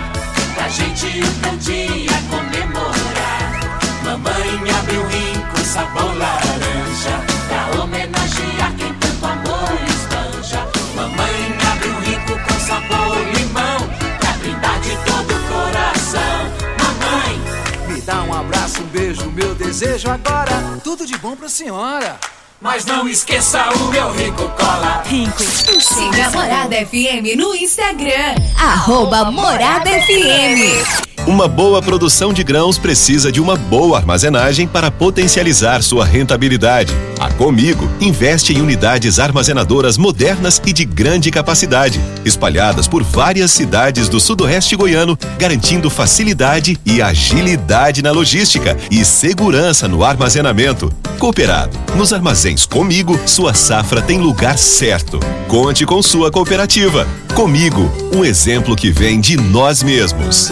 [0.56, 1.08] Pra gente
[1.46, 3.60] um dia comemorar.
[4.02, 7.20] Mamãe abriu rico sabor laranja.
[7.50, 13.90] Pra homenagear quem tanto amor espanja Mamãe abriu rico com sabor limão.
[14.18, 16.50] Pra brindar de todo o coração.
[16.80, 20.80] Mamãe, me dá um abraço, um beijo, meu desejo agora.
[20.82, 22.18] Tudo de bom pra senhora
[22.62, 25.02] mas não esqueça o meu Rico Cola.
[25.08, 25.44] Rico.
[25.82, 28.36] Siga a Morada FM no Instagram.
[28.56, 31.02] Arroba Morada FM.
[31.28, 36.94] Uma boa produção de grãos precisa de uma boa armazenagem para potencializar sua rentabilidade.
[37.42, 44.20] Comigo investe em unidades armazenadoras modernas e de grande capacidade, espalhadas por várias cidades do
[44.20, 50.94] sudoeste goiano, garantindo facilidade e agilidade na logística e segurança no armazenamento.
[51.18, 51.76] Cooperado.
[51.96, 55.20] Nos armazéns Comigo, sua safra tem lugar certo.
[55.48, 57.08] Conte com sua cooperativa.
[57.34, 60.52] Comigo, um exemplo que vem de nós mesmos.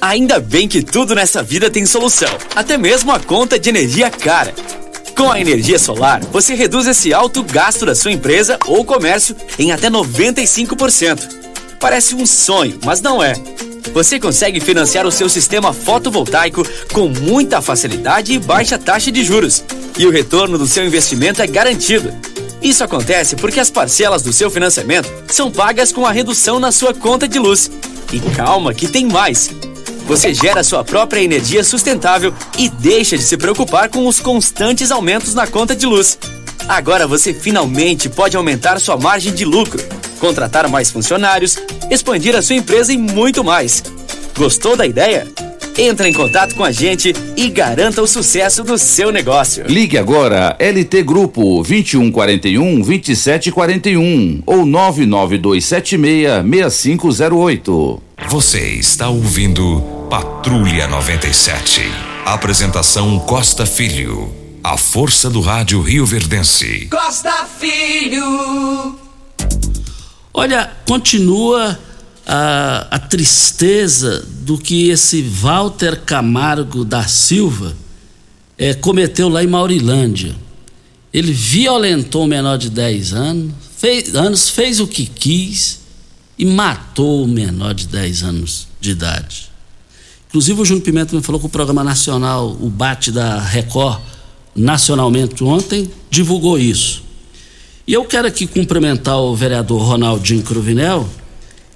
[0.00, 4.52] Ainda bem que tudo nessa vida tem solução, até mesmo a conta de energia cara.
[5.20, 9.70] Com a energia solar, você reduz esse alto gasto da sua empresa ou comércio em
[9.70, 11.76] até 95%.
[11.78, 13.34] Parece um sonho, mas não é.
[13.92, 19.62] Você consegue financiar o seu sistema fotovoltaico com muita facilidade e baixa taxa de juros.
[19.98, 22.14] E o retorno do seu investimento é garantido.
[22.62, 26.94] Isso acontece porque as parcelas do seu financiamento são pagas com a redução na sua
[26.94, 27.70] conta de luz.
[28.10, 29.50] E calma que tem mais!
[30.10, 35.34] Você gera sua própria energia sustentável e deixa de se preocupar com os constantes aumentos
[35.34, 36.18] na conta de luz.
[36.66, 39.80] Agora você finalmente pode aumentar sua margem de lucro,
[40.18, 41.56] contratar mais funcionários,
[41.88, 43.84] expandir a sua empresa e muito mais.
[44.36, 45.28] Gostou da ideia?
[45.78, 49.64] Entre em contato com a gente e garanta o sucesso do seu negócio.
[49.68, 58.02] Ligue agora LT Grupo 2141 2741 ou 99276 6508.
[58.28, 61.82] Você está ouvindo Patrulha 97.
[62.26, 64.34] Apresentação Costa Filho.
[64.60, 66.88] A força do rádio Rio Verdense.
[66.90, 68.98] Costa Filho.
[70.34, 71.78] Olha, continua
[72.26, 77.76] a, a tristeza do que esse Walter Camargo da Silva
[78.58, 80.34] é, cometeu lá em Maurilândia.
[81.14, 85.82] Ele violentou um menor de 10 anos, fez, anos, fez o que quis
[86.36, 89.49] e matou o menor de 10 anos de idade.
[90.30, 94.00] Inclusive o Júnior Pimenta me falou que o programa nacional, o Bate da Record,
[94.54, 97.02] nacionalmente ontem, divulgou isso.
[97.84, 101.08] E eu quero aqui cumprimentar o vereador Ronaldinho Cruvinel,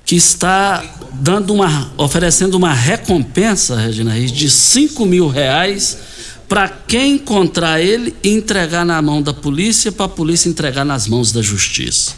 [0.04, 5.98] que está dando uma, oferecendo uma recompensa, Regina Reis, de 5 mil reais
[6.48, 11.08] para quem encontrar ele e entregar na mão da polícia, para a polícia entregar nas
[11.08, 12.14] mãos da justiça.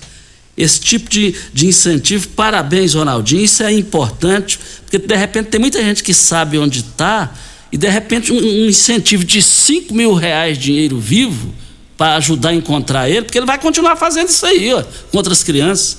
[0.56, 5.82] Esse tipo de, de incentivo, parabéns, Ronaldinho, isso é importante, porque de repente tem muita
[5.82, 7.34] gente que sabe onde está,
[7.70, 11.52] e de repente um, um incentivo de 5 mil reais dinheiro vivo
[11.96, 15.42] para ajudar a encontrar ele, porque ele vai continuar fazendo isso aí, ó, com outras
[15.42, 15.98] crianças.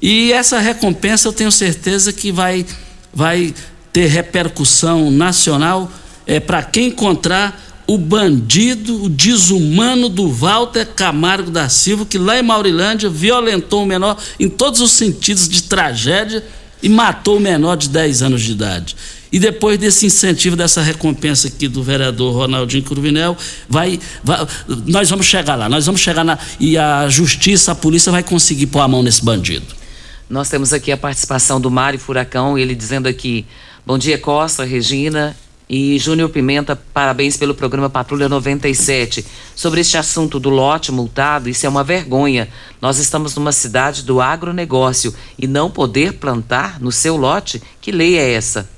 [0.00, 2.64] E essa recompensa eu tenho certeza que vai,
[3.12, 3.54] vai
[3.92, 5.92] ter repercussão nacional
[6.26, 12.38] é, para quem encontrar o bandido, o desumano do Walter Camargo da Silva, que lá
[12.38, 16.44] em Maurilândia violentou o menor em todos os sentidos de tragédia
[16.80, 18.94] e matou o menor de 10 anos de idade.
[19.32, 23.36] E depois desse incentivo, dessa recompensa aqui do vereador Ronaldinho Cruvinel,
[23.68, 24.46] vai, vai,
[24.86, 26.38] nós vamos chegar lá, nós vamos chegar na.
[26.60, 29.66] E a justiça, a polícia vai conseguir pôr a mão nesse bandido.
[30.28, 33.44] Nós temos aqui a participação do Mário Furacão, ele dizendo aqui:
[33.84, 35.36] Bom dia, Costa, Regina
[35.72, 39.24] e Júnior Pimenta, parabéns pelo programa Patrulha 97.
[39.54, 42.48] Sobre este assunto do lote multado, isso é uma vergonha.
[42.82, 47.62] Nós estamos numa cidade do agronegócio e não poder plantar no seu lote?
[47.80, 48.68] Que lei é essa?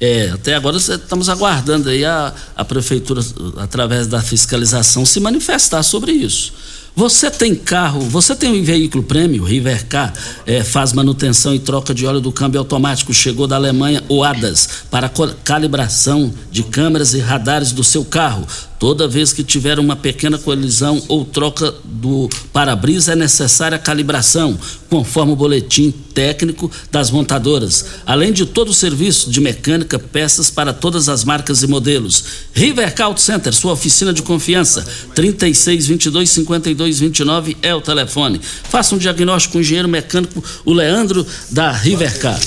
[0.00, 3.20] É, até agora estamos aguardando aí a, a prefeitura,
[3.56, 6.54] através da fiscalização, se manifestar sobre isso.
[6.94, 10.12] Você tem carro, você tem um veículo prêmio, Rivercar,
[10.44, 14.68] é, faz manutenção e troca de óleo do câmbio automático, chegou da Alemanha, o ADAS,
[14.90, 15.10] para
[15.44, 18.46] calibração de câmeras e radares do seu carro.
[18.78, 24.56] Toda vez que tiver uma pequena colisão ou troca do para-brisa, é necessária a calibração,
[24.88, 27.84] conforme o boletim técnico das montadoras.
[28.06, 32.24] Além de todo o serviço de mecânica, peças para todas as marcas e modelos.
[32.52, 34.86] River Auto Center, sua oficina de confiança.
[35.14, 38.40] 3622 5229 é o telefone.
[38.40, 42.38] Faça um diagnóstico com o engenheiro mecânico, o Leandro da Rivercar.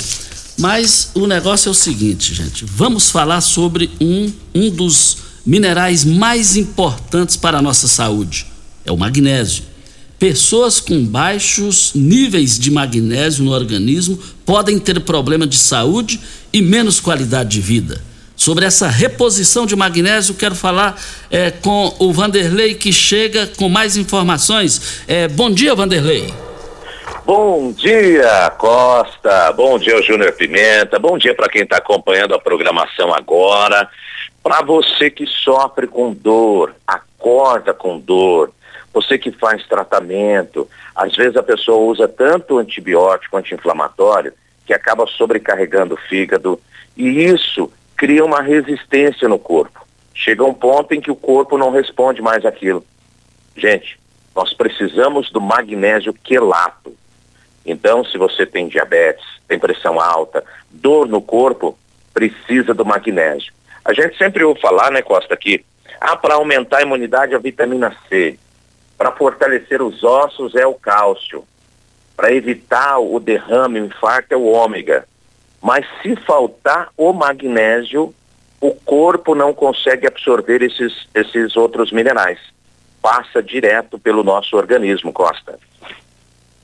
[0.57, 2.63] Mas o negócio é o seguinte, gente.
[2.65, 8.51] Vamos falar sobre um, um dos minerais mais importantes para a nossa saúde
[8.85, 9.63] é o magnésio.
[10.19, 16.19] Pessoas com baixos níveis de magnésio no organismo podem ter problema de saúde
[16.53, 18.01] e menos qualidade de vida.
[18.35, 20.99] Sobre essa reposição de magnésio, quero falar
[21.29, 25.03] é, com o Vanderlei, que chega com mais informações.
[25.07, 26.31] É, bom dia, Vanderlei.
[27.25, 29.51] Bom dia, Costa.
[29.53, 30.97] Bom dia, Júnior Pimenta.
[30.97, 33.87] Bom dia para quem está acompanhando a programação agora.
[34.43, 38.51] Para você que sofre com dor, acorda com dor,
[38.93, 44.33] você que faz tratamento, às vezes a pessoa usa tanto antibiótico anti-inflamatório
[44.65, 46.59] que acaba sobrecarregando o fígado
[46.97, 49.85] e isso cria uma resistência no corpo.
[50.13, 52.83] Chega um ponto em que o corpo não responde mais aquilo.
[53.55, 53.99] Gente,
[54.35, 56.95] nós precisamos do magnésio quelato.
[57.65, 61.77] Então, se você tem diabetes, tem pressão alta, dor no corpo,
[62.13, 63.53] precisa do magnésio.
[63.83, 65.63] A gente sempre ouve falar, né, Costa, que
[65.99, 68.37] ah, para aumentar a imunidade a vitamina C,
[68.97, 71.43] para fortalecer os ossos é o cálcio,
[72.15, 75.07] para evitar o derrame, o infarto é o ômega.
[75.61, 78.13] Mas se faltar o magnésio,
[78.59, 82.39] o corpo não consegue absorver esses, esses outros minerais.
[83.01, 85.57] Passa direto pelo nosso organismo, Costa.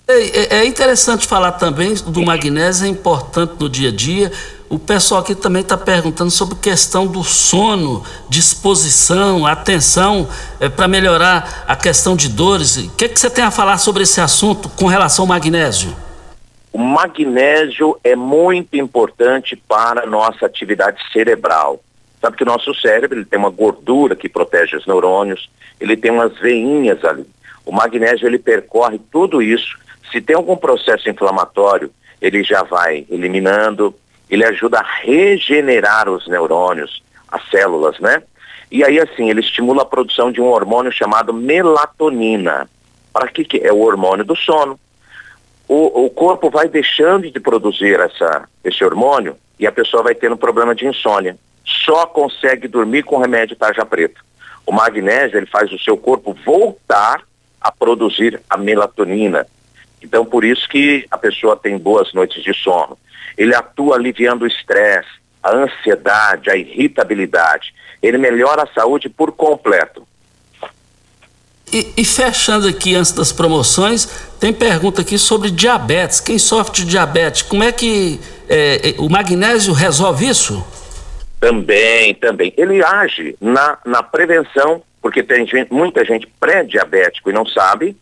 [0.07, 4.31] É, é, interessante falar também do magnésio, é importante no dia a dia.
[4.69, 10.27] O pessoal aqui também está perguntando sobre questão do sono, disposição, atenção
[10.59, 12.75] é, para melhorar a questão de dores.
[12.75, 15.95] O que, é que você tem a falar sobre esse assunto com relação ao magnésio?
[16.73, 21.81] O magnésio é muito importante para a nossa atividade cerebral.
[22.19, 25.49] Sabe que o nosso cérebro ele tem uma gordura que protege os neurônios,
[25.79, 27.25] ele tem umas veinhas ali.
[27.65, 29.77] O magnésio ele percorre tudo isso
[30.11, 31.91] se tem algum processo inflamatório,
[32.21, 33.93] ele já vai eliminando,
[34.29, 38.21] ele ajuda a regenerar os neurônios, as células, né?
[38.69, 42.69] E aí, assim, ele estimula a produção de um hormônio chamado melatonina.
[43.13, 44.77] Para que, que é o hormônio do sono?
[45.67, 50.37] O, o corpo vai deixando de produzir essa, esse hormônio e a pessoa vai tendo
[50.37, 51.37] problema de insônia.
[51.65, 54.19] Só consegue dormir com remédio tarja preta.
[54.65, 57.21] O magnésio ele faz o seu corpo voltar
[57.59, 59.47] a produzir a melatonina,
[60.01, 62.97] então, por isso que a pessoa tem boas noites de sono.
[63.37, 65.09] Ele atua aliviando o estresse,
[65.41, 67.73] a ansiedade, a irritabilidade.
[68.01, 70.07] Ele melhora a saúde por completo.
[71.71, 74.05] E, e, fechando aqui antes das promoções,
[74.39, 76.21] tem pergunta aqui sobre diabetes.
[76.21, 80.65] Quem sofre de diabetes, como é que é, o magnésio resolve isso?
[81.41, 82.53] Também, também.
[82.55, 87.97] Ele age na, na prevenção, porque tem gente, muita gente pré-diabético e não sabe,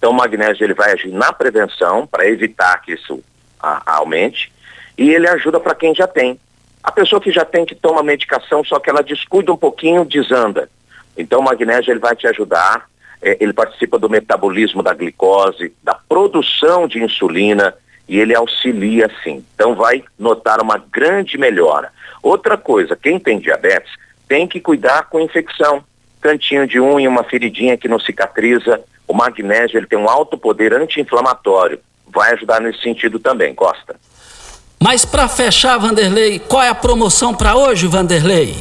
[0.00, 3.22] então o magnésio ele vai agir na prevenção para evitar que isso
[3.62, 4.50] a, aumente
[4.96, 6.40] e ele ajuda para quem já tem.
[6.82, 10.70] A pessoa que já tem que toma medicação, só que ela descuida um pouquinho, desanda.
[11.18, 12.88] Então o magnésio ele vai te ajudar,
[13.20, 17.74] é, ele participa do metabolismo da glicose, da produção de insulina
[18.08, 19.44] e ele auxilia sim.
[19.54, 21.92] Então vai notar uma grande melhora.
[22.22, 23.92] Outra coisa, quem tem diabetes
[24.26, 25.84] tem que cuidar com infecção.
[26.20, 30.74] Cantinho de unha, uma feridinha que não cicatriza, o magnésio ele tem um alto poder
[30.74, 33.96] anti-inflamatório, vai ajudar nesse sentido também, Costa.
[34.82, 38.54] Mas para fechar, Vanderlei, qual é a promoção para hoje, Vanderlei?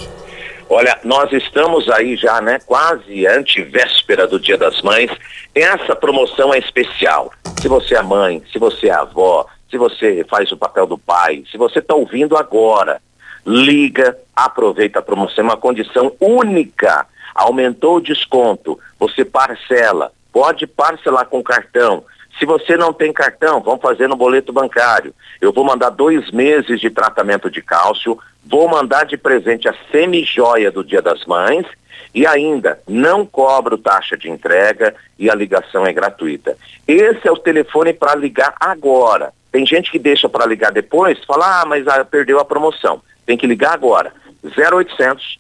[0.70, 5.10] Olha, nós estamos aí já, né, quase antivéspera do Dia das Mães.
[5.56, 7.32] Essa promoção é especial.
[7.60, 11.44] Se você é mãe, se você é avó, se você faz o papel do pai,
[11.52, 13.02] se você está ouvindo agora,
[13.46, 17.06] liga, aproveita a promoção, é uma condição única.
[17.34, 22.04] Aumentou o desconto, você parcela, pode parcelar com cartão.
[22.38, 25.14] Se você não tem cartão, vamos fazer no boleto bancário.
[25.42, 30.72] Eu vou mandar dois meses de tratamento de cálcio, vou mandar de presente a semi-joia
[30.72, 31.66] do Dia das Mães
[32.14, 36.58] e ainda não cobro taxa de entrega e a ligação é gratuita.
[36.88, 39.34] Esse é o telefone para ligar agora.
[39.52, 43.02] Tem gente que deixa para ligar depois, fala, ah, mas ah, perdeu a promoção.
[43.26, 44.14] Tem que ligar agora.
[44.44, 45.40] 0800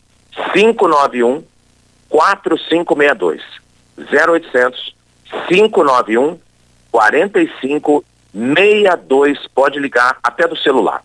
[0.54, 1.44] 591
[2.10, 3.42] 4562.
[3.98, 4.96] 0800
[5.48, 6.38] 591
[6.92, 9.48] 4562.
[9.54, 11.04] Pode ligar até do celular.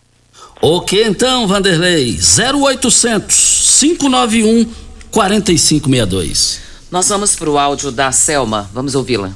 [0.61, 2.17] Ok, então, Vanderlei.
[2.17, 4.71] 0800 591
[5.11, 6.61] 4562.
[6.91, 8.69] Nós vamos para o áudio da Selma.
[8.73, 9.31] Vamos ouvi-la.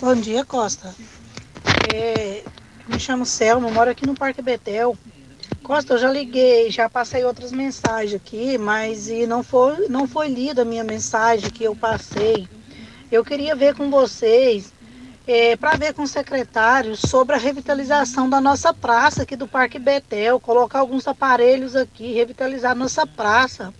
[0.00, 0.94] Bom dia, Costa.
[1.92, 2.42] É,
[2.86, 4.96] me chamo Selma, moro aqui no Parque Betel.
[5.62, 10.28] Costa, eu já liguei, já passei outras mensagens aqui, mas e não foi, não foi
[10.28, 12.46] lida a minha mensagem que eu passei.
[13.10, 14.72] Eu queria ver com vocês,
[15.26, 19.78] é, para ver com o secretário sobre a revitalização da nossa praça aqui do Parque
[19.78, 23.72] Betel, colocar alguns aparelhos aqui, revitalizar a nossa praça.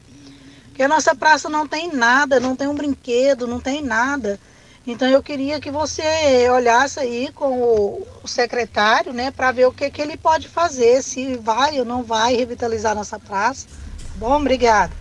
[0.66, 4.40] Porque a nossa praça não tem nada, não tem um brinquedo, não tem nada.
[4.86, 9.88] Então eu queria que você olhasse aí com o, secretário, né, para ver o que,
[9.90, 13.66] que ele pode fazer, se vai ou não vai revitalizar nossa praça.
[13.66, 14.40] Tá bom?
[14.40, 14.92] Obrigada.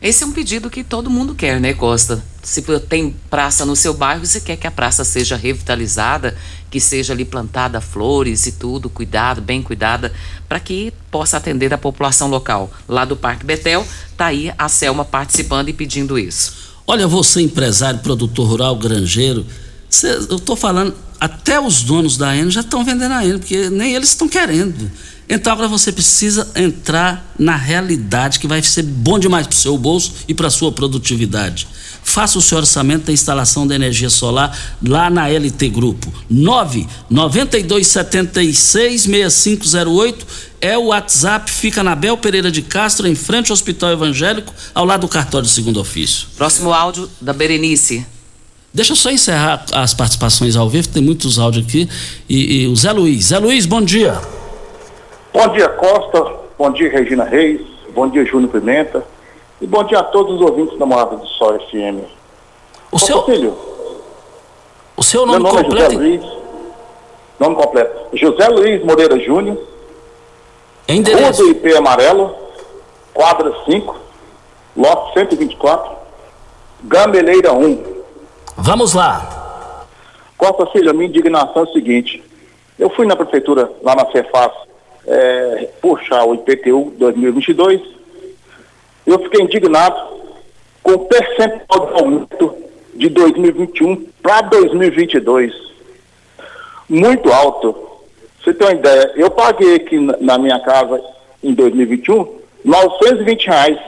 [0.00, 2.22] Esse é um pedido que todo mundo quer, né, Costa?
[2.42, 6.36] Se tem praça no seu bairro, você quer que a praça seja revitalizada,
[6.70, 10.12] que seja ali plantada flores e tudo, cuidado, bem cuidada,
[10.48, 12.70] para que possa atender a população local.
[12.86, 13.84] Lá do Parque Betel,
[14.16, 16.67] tá aí a Selma participando e pedindo isso.
[16.90, 19.44] Olha, você empresário, produtor rural, granjeiro,
[19.90, 23.68] cê, eu estou falando, até os donos da Eno já estão vendendo a Eno, porque
[23.68, 24.90] nem eles estão querendo.
[25.28, 29.76] Então agora você precisa entrar na realidade que vai ser bom demais para o seu
[29.76, 31.68] bolso e para a sua produtividade.
[32.02, 36.10] Faça o seu orçamento da instalação da energia solar lá na LT Grupo.
[36.30, 40.26] 9 9276 6508
[40.60, 44.86] é o WhatsApp, fica na Bel Pereira de Castro, em frente ao Hospital Evangélico, ao
[44.86, 46.26] lado do cartório de segundo ofício.
[46.36, 48.04] Próximo áudio da Berenice.
[48.72, 51.88] Deixa eu só encerrar as participações ao vivo, tem muitos áudios aqui.
[52.28, 53.26] E, e o Zé Luiz.
[53.26, 54.20] Zé Luiz, bom dia.
[55.32, 56.36] Bom dia, Costa.
[56.58, 57.60] Bom dia, Regina Reis.
[57.90, 59.04] Bom dia, Júnior Pimenta.
[59.60, 62.04] E bom dia a todos os ouvintes da Morada do Sol FM.
[62.90, 63.56] O seu filho?
[64.96, 65.84] O seu nome, Meu nome completo?
[65.84, 66.38] É José Luiz.
[67.38, 68.16] Nome completo.
[68.16, 69.58] José Luiz Moreira Júnior.
[70.88, 71.42] Endereço.
[71.42, 72.34] Rua do IP Amarelo,
[73.12, 73.96] quadra 5,
[74.76, 75.92] lote 124,
[76.84, 77.84] Gameleira 1.
[78.56, 79.86] Vamos lá.
[80.36, 82.24] Costa Filho, a minha indignação é o seguinte.
[82.78, 84.52] Eu fui na prefeitura, lá na Cefaz,
[85.08, 87.80] é, puxar o IPTU 2022.
[89.06, 90.18] Eu fiquei indignado
[90.82, 92.54] com o percentual de aumento
[92.94, 95.52] de 2021 para 2022.
[96.88, 97.74] Muito alto.
[98.42, 101.02] Você tem uma ideia, eu paguei aqui na, minha casa
[101.42, 103.78] em 2021 920 reais.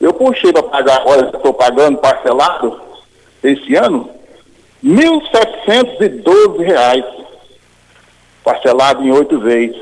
[0.00, 2.80] Eu puxei para pagar agora, estou pagando parcelado
[3.42, 4.10] esse ano,
[4.84, 7.04] 1.712 reais,
[8.44, 9.80] parcelado em oito vezes.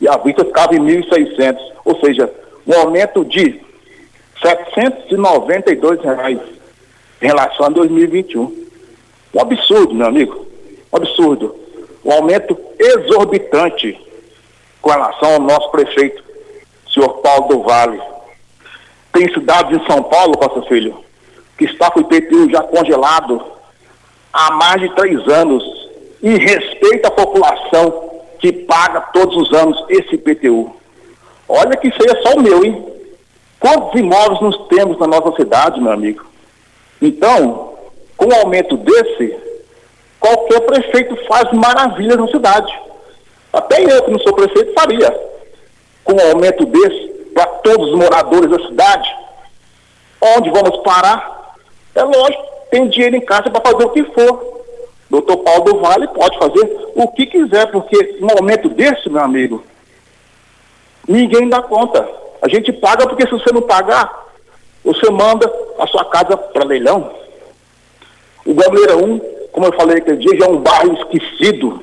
[0.00, 2.32] E a vista ficava em 1.600, ou seja,
[2.66, 3.60] um aumento de
[4.42, 6.38] 792 reais
[7.22, 8.66] em relação a 2021.
[9.34, 10.46] Um absurdo, meu amigo.
[10.92, 11.56] Um absurdo.
[12.04, 13.98] Um aumento exorbitante
[14.80, 16.22] com relação ao nosso prefeito,
[16.92, 18.00] senhor Paulo do Vale.
[19.12, 21.02] Tem cidades em São Paulo, Costa Filho,
[21.58, 23.42] que está com o IPTU já congelado
[24.32, 25.64] há mais de três anos
[26.26, 28.10] e respeita a população
[28.40, 30.74] que paga todos os anos esse IPTU.
[31.48, 32.84] Olha que isso aí é só o meu, hein?
[33.60, 36.26] Quantos imóveis nós temos na nossa cidade, meu amigo?
[37.00, 37.74] Então,
[38.16, 39.36] com um aumento desse,
[40.18, 42.76] qualquer prefeito faz maravilhas na cidade.
[43.52, 45.16] Até eu, que não sou prefeito, faria.
[46.02, 49.16] Com um aumento desse, para todos os moradores da cidade,
[50.20, 51.54] onde vamos parar?
[51.94, 54.55] É lógico, tem dinheiro em casa para fazer o que for.
[55.20, 59.64] Doutor Paulo do Vale pode fazer o que quiser, porque um aumento desse, meu amigo,
[61.08, 62.06] ninguém dá conta.
[62.42, 64.26] A gente paga porque se você não pagar,
[64.84, 67.10] você manda a sua casa para leilão.
[68.46, 69.18] Gameleira 1,
[69.52, 71.82] como eu falei aquele dia, já é um bairro esquecido,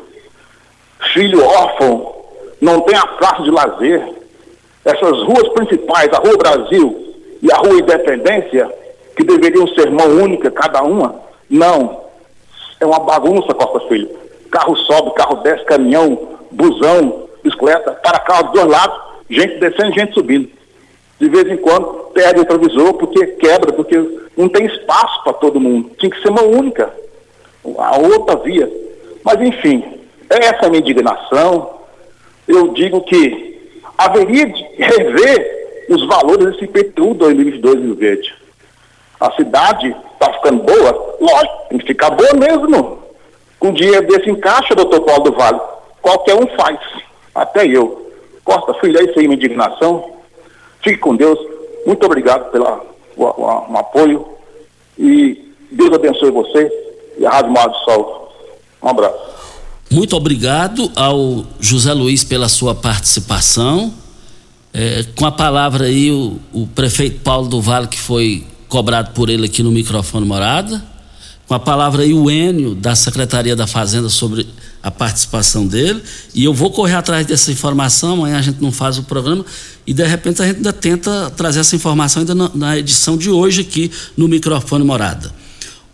[1.11, 2.15] filho órfão,
[2.61, 4.13] não tem a praça de lazer.
[4.85, 8.71] Essas ruas principais, a Rua Brasil e a Rua Independência,
[9.15, 11.19] que deveriam ser mão única cada uma,
[11.49, 12.02] não.
[12.83, 14.09] É uma bagunça, Costa Filho.
[14.51, 20.13] Carro sobe, carro desce, caminhão, busão, bicicleta, para carro dos dois lados, gente descendo, gente
[20.13, 20.49] subindo.
[21.17, 23.97] De vez em quando perde o provisor porque quebra, porque
[24.35, 25.91] não tem espaço para todo mundo.
[25.97, 26.93] Tinha que ser uma única,
[27.77, 28.69] a outra via.
[29.23, 29.81] Mas enfim,
[30.29, 31.79] essa é a minha indignação.
[32.45, 38.42] Eu digo que haveria de rever os valores desse IPTU 2022 Rio Verde.
[39.23, 41.15] A cidade está ficando boa?
[41.21, 42.99] Lógico, tem que ficar boa mesmo.
[43.57, 45.61] Com dinheiro desse encaixa, doutor Paulo do Vale,
[46.01, 46.77] qualquer um faz.
[47.33, 48.11] Até eu.
[48.43, 50.11] Costa, filho, é isso aí, minha indignação.
[50.81, 51.39] Fique com Deus.
[51.87, 52.81] Muito obrigado pelo
[53.15, 54.27] um apoio.
[54.99, 56.69] E Deus abençoe você
[57.17, 58.29] e a Rádio Mar do Sol.
[58.81, 59.33] Um abraço.
[59.89, 63.93] Muito obrigado ao José Luiz pela sua participação.
[64.73, 68.43] É, com a palavra aí o, o, prefeito Paulo do Vale, que foi
[68.73, 70.83] cobrado por ele aqui no microfone morada.
[71.47, 74.47] Com a palavra aí o Enio, da Secretaria da Fazenda, sobre
[74.81, 76.01] a participação dele.
[76.33, 79.45] E eu vou correr atrás dessa informação, amanhã a gente não faz o programa.
[79.85, 83.61] E de repente a gente ainda tenta trazer essa informação ainda na, edição de hoje
[83.61, 85.31] aqui no microfone morada.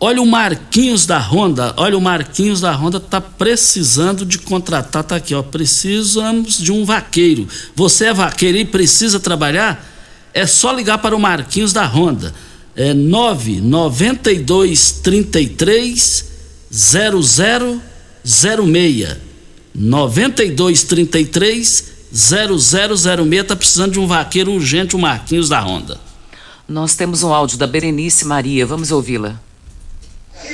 [0.00, 5.16] Olha o Marquinhos da Honda, olha o Marquinhos da Honda tá precisando de contratar, tá
[5.16, 7.46] aqui, ó, precisamos de um vaqueiro.
[7.76, 9.86] Você é vaqueiro e precisa trabalhar?
[10.32, 12.32] É só ligar para o Marquinhos da Honda.
[12.76, 16.30] É 992 33
[16.70, 19.16] 0006
[19.74, 23.02] 92 33 0006
[23.46, 25.98] tá precisando de um vaqueiro urgente, o Marquinhos da Honda.
[26.68, 29.40] Nós temos um áudio da Berenice Maria, vamos ouvi-la.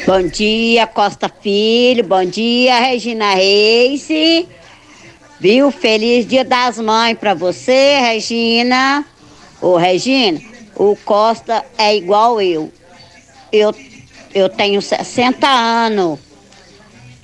[0.07, 2.05] Bom dia, Costa Filho.
[2.05, 4.09] Bom dia, Regina Reis.
[5.39, 5.71] Viu?
[5.71, 9.05] Feliz Dia das Mães para você, Regina.
[9.61, 10.41] Ô, Regina,
[10.77, 12.71] o Costa é igual eu.
[13.51, 13.75] Eu,
[14.35, 16.19] eu tenho 60 anos.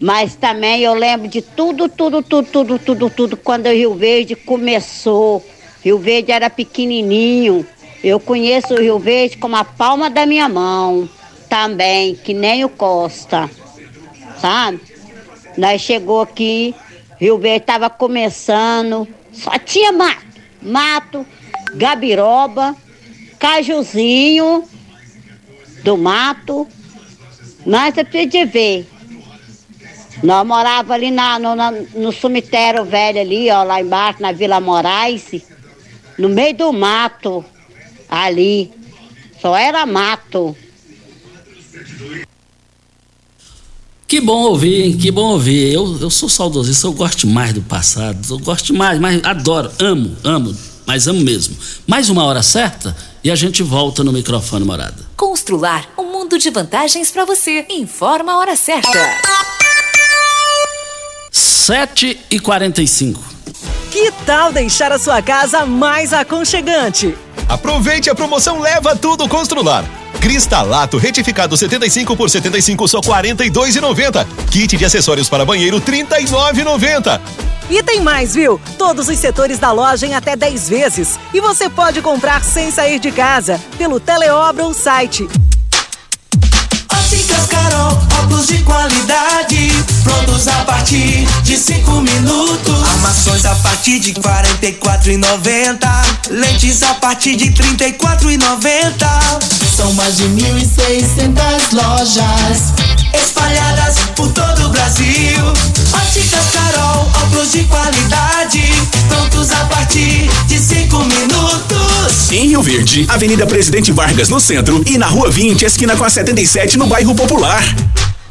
[0.00, 4.34] Mas também eu lembro de tudo, tudo, tudo, tudo, tudo, tudo, quando o Rio Verde
[4.34, 5.44] começou.
[5.84, 7.64] Rio Verde era pequenininho.
[8.02, 11.08] Eu conheço o Rio Verde como a palma da minha mão
[11.48, 13.48] também, que nem o Costa,
[14.40, 14.80] sabe?
[15.56, 16.74] Nós chegou aqui,
[17.20, 20.26] Rio Verde estava começando, só tinha mato,
[20.60, 21.26] mato,
[21.74, 22.74] gabiroba,
[23.42, 24.62] cajuzinho
[25.82, 26.68] do mato,
[27.66, 28.88] mas você precisa ver.
[30.22, 34.60] Nós morávamos ali na, no, na, no cemitério velho ali, ó, lá embaixo, na Vila
[34.60, 35.42] Moraes,
[36.16, 37.44] no meio do mato,
[38.08, 38.70] ali.
[39.40, 40.56] Só era mato.
[44.06, 44.96] Que bom ouvir, hein?
[44.96, 45.72] Que bom ouvir.
[45.72, 48.20] Eu, eu sou saudosista, eu gosto mais do passado.
[48.30, 50.56] Eu gosto mais, mas adoro, amo, amo,
[50.86, 51.56] mas amo mesmo.
[51.86, 54.96] Mais uma hora certa e a gente volta no microfone morada.
[55.16, 57.66] Constrular um mundo de vantagens para você.
[57.70, 58.98] Informa a hora certa.
[61.30, 63.22] 7 e 45
[63.90, 67.16] Que tal deixar a sua casa mais aconchegante?
[67.48, 70.01] Aproveite a promoção Leva Tudo Constrular.
[70.22, 74.24] Cristalato retificado 75 por 75 só 42,90.
[74.52, 77.20] Kit de acessórios para banheiro 39,90.
[77.68, 78.60] E tem mais, viu?
[78.78, 81.18] Todos os setores da loja em até 10 vezes.
[81.34, 85.28] E você pode comprar sem sair de casa pelo Teleobra ou site.
[87.42, 89.72] Óticas Carol, óculos de qualidade,
[90.02, 92.82] prontos a partir de 5 minutos.
[92.94, 95.78] Armações a partir de 44,90.
[96.30, 99.06] Lentes a partir de 34,90.
[99.76, 105.38] São mais de 1.600 lojas espalhadas por todo o Brasil.
[105.92, 108.62] Óticas Carol, óculos de qualidade,
[109.08, 112.30] prontos a partir de 5 minutos.
[112.30, 116.10] Em Rio Verde, Avenida Presidente Vargas no centro e na Rua 20, esquina com a
[116.10, 117.62] 77 no bairro Popular.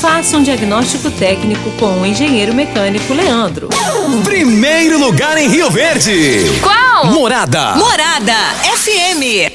[0.00, 3.68] Faça um diagnóstico técnico com o engenheiro mecânico Leandro.
[4.24, 6.58] Primeiro lugar em Rio Verde.
[6.62, 7.12] Qual?
[7.12, 7.74] Morada.
[7.76, 8.32] Morada
[8.78, 9.52] FM.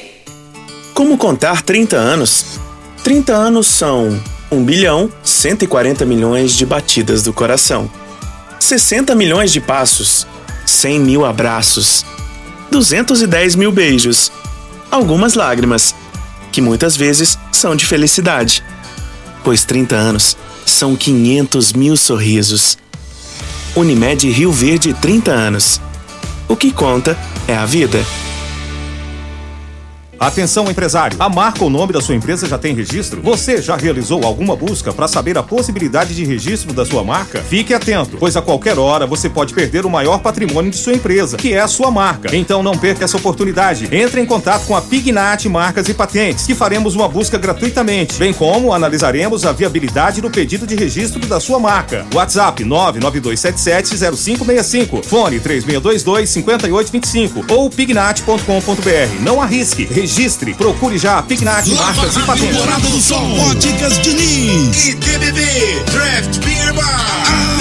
[0.94, 2.60] Como contar 30 anos?
[3.02, 7.90] 30 anos são 1 bilhão 140 milhões de batidas do coração,
[8.60, 10.28] 60 milhões de passos,
[10.64, 12.06] 100 mil abraços,
[12.70, 14.30] 210 mil beijos,
[14.92, 15.92] algumas lágrimas,
[16.52, 18.62] que muitas vezes são de felicidade,
[19.46, 20.36] pois 30 anos
[20.66, 22.76] são 500 mil sorrisos.
[23.76, 25.80] Unimed Rio Verde 30 anos.
[26.48, 27.16] O que conta
[27.46, 28.04] é a vida.
[30.18, 33.20] Atenção empresário, a marca ou nome da sua empresa já tem registro?
[33.20, 37.42] Você já realizou alguma busca para saber a possibilidade de registro da sua marca?
[37.42, 41.36] Fique atento, pois a qualquer hora você pode perder o maior patrimônio de sua empresa,
[41.36, 42.34] que é a sua marca.
[42.34, 43.94] Então não perca essa oportunidade.
[43.94, 48.32] Entre em contato com a Pignat Marcas e Patentes, que faremos uma busca gratuitamente, bem
[48.32, 52.06] como analisaremos a viabilidade do pedido de registro da sua marca.
[52.14, 59.20] WhatsApp 992770565, fone 3622-5825 ou pignat.com.br.
[59.20, 60.54] Não arrisque registre.
[60.54, 62.54] Procure já a Pignat Marcas e Patentes.
[62.54, 65.40] Morada do Sol, Óticas Diniz e TBB
[65.90, 67.16] Draft Beer Bar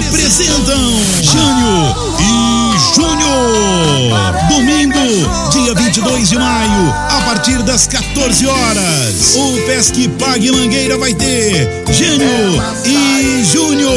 [0.08, 0.80] apresentam
[1.22, 4.36] Jânio e Júnior.
[4.48, 6.94] Domingo, dia 22 de maio,
[7.26, 9.36] partir das 14 horas.
[9.36, 13.96] O Pesque Pague Mangueira vai ter Jânio e Júnior.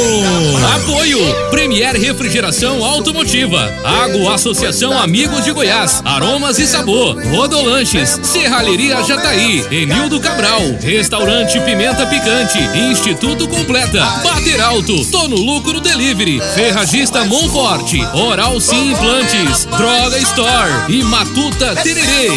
[0.76, 1.18] Apoio.
[1.50, 10.20] Premier Refrigeração Automotiva, Água Associação Amigos de Goiás, Aromas e Sabor, Rodolanches, Serralheria Jataí, Enildo
[10.20, 12.58] Cabral, Restaurante Pimenta Picante,
[12.90, 20.70] Instituto Completa, Bater Alto, Tô no Lucro Delivery, Ferragista Monforte, Oral Sim Implantes, Droga Store.
[20.88, 22.30] E Matuta Tererê.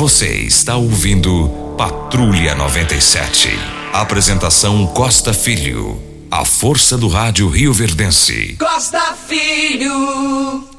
[0.00, 3.50] Você está ouvindo Patrulha 97.
[3.92, 6.00] Apresentação Costa Filho.
[6.30, 8.56] A força do rádio Rio Verdense.
[8.58, 10.69] Costa Filho.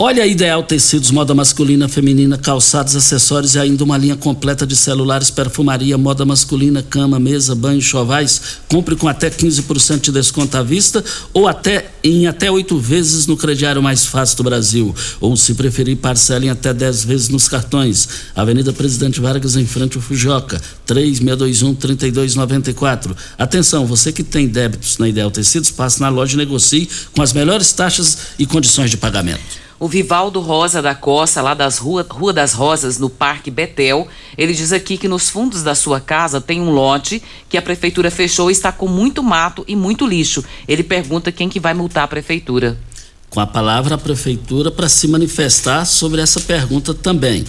[0.00, 4.76] Olha a Ideal Tecidos, moda masculina, feminina, calçados, acessórios e ainda uma linha completa de
[4.76, 8.40] celulares, perfumaria, moda masculina, cama, mesa, banho, chovais.
[8.68, 13.36] Compre com até 15% de desconto à vista ou até em até oito vezes no
[13.36, 14.94] crediário mais fácil do Brasil.
[15.20, 18.08] Ou, se preferir, parcela em até 10 vezes nos cartões.
[18.36, 23.16] Avenida Presidente Vargas, em frente ao Fujoca, 3621-3294.
[23.36, 27.32] Atenção, você que tem débitos na Ideal Tecidos, passe na loja e negocie com as
[27.32, 29.66] melhores taxas e condições de pagamento.
[29.80, 34.52] O Vivaldo Rosa da Costa, lá das Rua, Rua das Rosas, no Parque Betel, ele
[34.52, 38.50] diz aqui que nos fundos da sua casa tem um lote que a prefeitura fechou
[38.50, 40.44] e está com muito mato e muito lixo.
[40.66, 42.76] Ele pergunta quem que vai multar a prefeitura.
[43.30, 47.44] Com a palavra a prefeitura para se manifestar sobre essa pergunta também.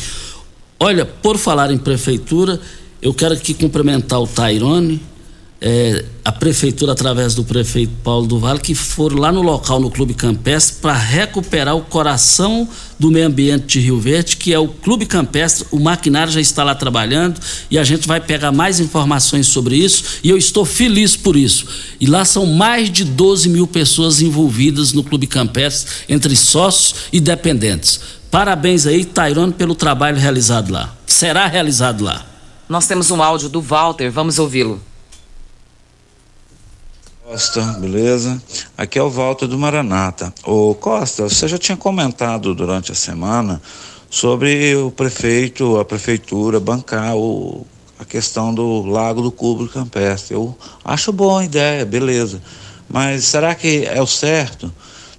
[0.80, 2.61] Olha, por falar em prefeitura,
[3.01, 5.01] eu quero aqui cumprimentar o Tairone,
[5.62, 9.91] é, a prefeitura, através do prefeito Paulo do Vale, que foram lá no local, no
[9.91, 14.68] Clube Campestre, para recuperar o coração do meio ambiente de Rio Verde, que é o
[14.68, 15.68] Clube Campestre.
[15.72, 17.39] O maquinário já está lá trabalhando
[17.70, 21.66] e a gente vai pegar mais informações sobre isso e eu estou feliz por isso.
[21.99, 27.20] E lá são mais de 12 mil pessoas envolvidas no Clube Campestre, entre sócios e
[27.20, 27.99] dependentes.
[28.32, 30.95] Parabéns aí, Tairone, pelo trabalho realizado lá.
[31.05, 32.26] Será realizado lá.
[32.70, 34.89] Nós temos um áudio do Walter, vamos ouvi-lo.
[37.30, 38.41] Costa, beleza?
[38.75, 40.34] Aqui é o Walter do Maranata.
[40.43, 43.61] Ô Costa, você já tinha comentado durante a semana
[44.09, 47.67] sobre o prefeito, a prefeitura bancar o,
[47.99, 50.34] a questão do Lago do Cubo Campestre.
[50.34, 52.41] Eu acho boa a ideia, beleza.
[52.89, 54.73] Mas será que é o certo?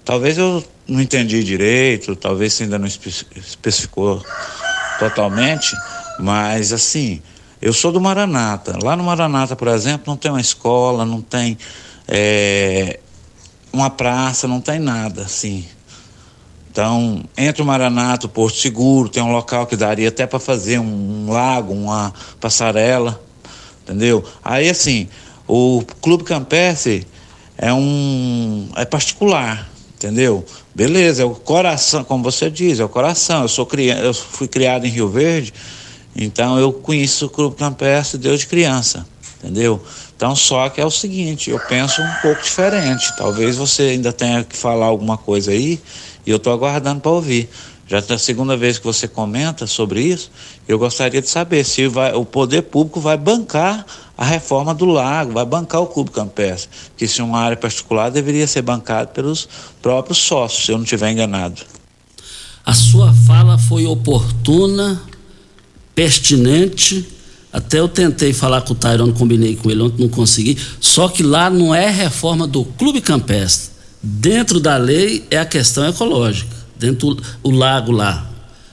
[0.05, 4.21] Talvez eu não entendi direito, talvez você ainda não especificou
[4.99, 5.77] totalmente,
[6.19, 7.23] mas assim,
[7.63, 8.77] eu sou do Maranata.
[8.83, 11.57] Lá no Maranata, por exemplo, não tem uma escola, não tem
[12.11, 12.99] é,
[13.73, 15.65] uma praça, não tem nada assim.
[16.71, 20.79] Então, entre o Maranato, o Porto Seguro, tem um local que daria até para fazer
[20.79, 23.21] um, um, lago, uma passarela,
[23.83, 24.25] entendeu?
[24.45, 25.09] Aí, assim,
[25.47, 27.07] o Clube Campestre
[27.57, 28.69] é um.
[28.77, 30.45] é particular, entendeu?
[30.75, 33.43] Beleza, é o coração, como você diz, é o coração.
[33.43, 35.53] Eu, sou criança, eu fui criado em Rio Verde,
[36.15, 39.07] então eu conheço o Clube Campestre desde criança,
[39.39, 39.83] entendeu?
[40.21, 43.11] Então, só que é o seguinte, eu penso um pouco diferente.
[43.17, 45.81] Talvez você ainda tenha que falar alguma coisa aí
[46.27, 47.49] e eu estou aguardando para ouvir.
[47.87, 50.31] Já é a segunda vez que você comenta sobre isso,
[50.69, 55.33] eu gostaria de saber se vai, o poder público vai bancar a reforma do lago,
[55.33, 56.69] vai bancar o clube campestre,
[56.99, 59.49] que se uma área particular deveria ser bancado pelos
[59.81, 61.63] próprios sócios, se eu não estiver enganado.
[62.67, 65.01] A sua fala foi oportuna,
[65.95, 67.20] pertinente
[67.53, 70.57] até eu tentei falar com o Tyrone, combinei com ele ontem, não consegui.
[70.81, 73.71] Só que lá não é reforma do clube campestre.
[74.03, 76.57] Dentro da lei é a questão ecológica.
[76.79, 78.31] Dentro do lago lá.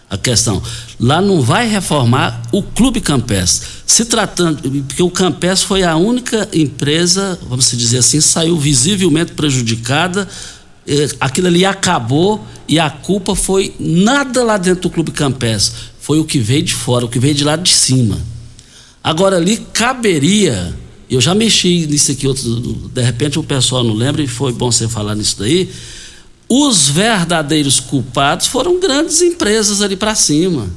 [0.09, 0.61] a questão.
[0.99, 3.67] Lá não vai reformar o Clube Campestre.
[3.85, 10.25] Se tratando, porque o Campestre foi a única empresa, vamos dizer assim, saiu visivelmente prejudicada.
[10.87, 15.77] Eh, aquilo ali acabou e a culpa foi nada lá dentro do Clube Campestre.
[15.99, 18.17] Foi o que veio de fora, o que veio de lá de cima.
[19.07, 20.77] Agora ali caberia,
[21.09, 22.43] eu já mexi nisso aqui, outro,
[22.93, 25.69] de repente o pessoal não lembra e foi bom você falar nisso daí
[26.49, 30.69] os verdadeiros culpados foram grandes empresas ali para cima.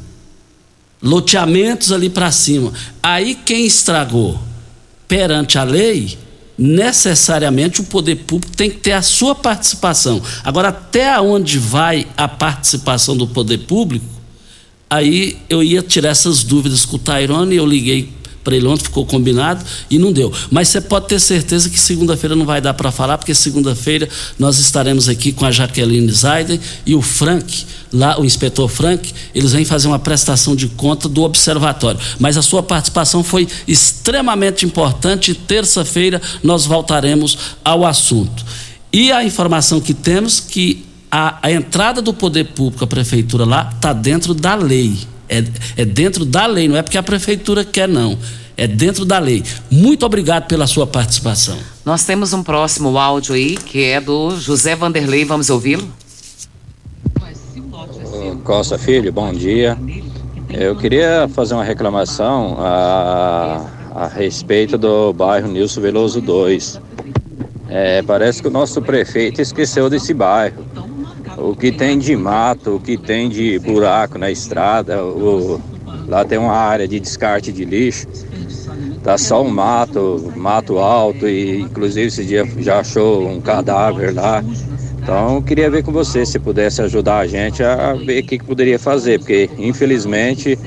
[1.02, 2.72] Loteamentos ali para cima.
[3.02, 4.38] Aí quem estragou
[5.06, 6.18] perante a lei,
[6.58, 10.20] necessariamente o poder público tem que ter a sua participação.
[10.44, 14.04] Agora, até onde vai a participação do poder público,
[14.88, 18.12] aí eu ia tirar essas dúvidas com o Tairone, eu liguei
[18.42, 20.32] para ele ontem, ficou combinado e não deu.
[20.50, 24.58] Mas você pode ter certeza que segunda-feira não vai dar para falar, porque segunda-feira nós
[24.58, 29.64] estaremos aqui com a Jaqueline Zaiden e o Frank, lá o inspetor Frank, eles vêm
[29.64, 32.00] fazer uma prestação de conta do observatório.
[32.18, 35.34] Mas a sua participação foi extremamente importante.
[35.34, 38.44] Terça-feira nós voltaremos ao assunto.
[38.92, 43.70] E a informação que temos que a, a entrada do poder público, a prefeitura lá,
[43.74, 44.96] está dentro da lei.
[45.30, 45.44] É,
[45.76, 48.18] é dentro da lei, não é porque a prefeitura quer, não.
[48.56, 49.44] É dentro da lei.
[49.70, 51.56] Muito obrigado pela sua participação.
[51.84, 55.24] Nós temos um próximo áudio aí, que é do José Vanderlei.
[55.24, 55.88] Vamos ouvi-lo?
[58.44, 59.78] Costa Filho, bom dia.
[60.50, 66.80] Eu queria fazer uma reclamação a, a respeito do bairro Nilson Veloso 2.
[67.68, 70.64] É, parece que o nosso prefeito esqueceu desse bairro
[71.40, 75.60] o que tem de mato, o que tem de buraco na estrada, o,
[76.06, 78.06] lá tem uma área de descarte de lixo,
[79.02, 84.44] tá só um mato, mato alto e inclusive esse dia já achou um cadáver lá.
[85.02, 88.44] Então queria ver com você se pudesse ajudar a gente a ver o que, que
[88.44, 90.58] poderia fazer, porque infelizmente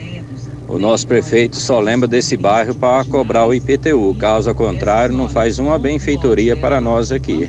[0.67, 4.15] o nosso prefeito só lembra desse bairro para cobrar o IPTU.
[4.15, 7.47] Caso contrário, não faz uma benfeitoria para nós aqui.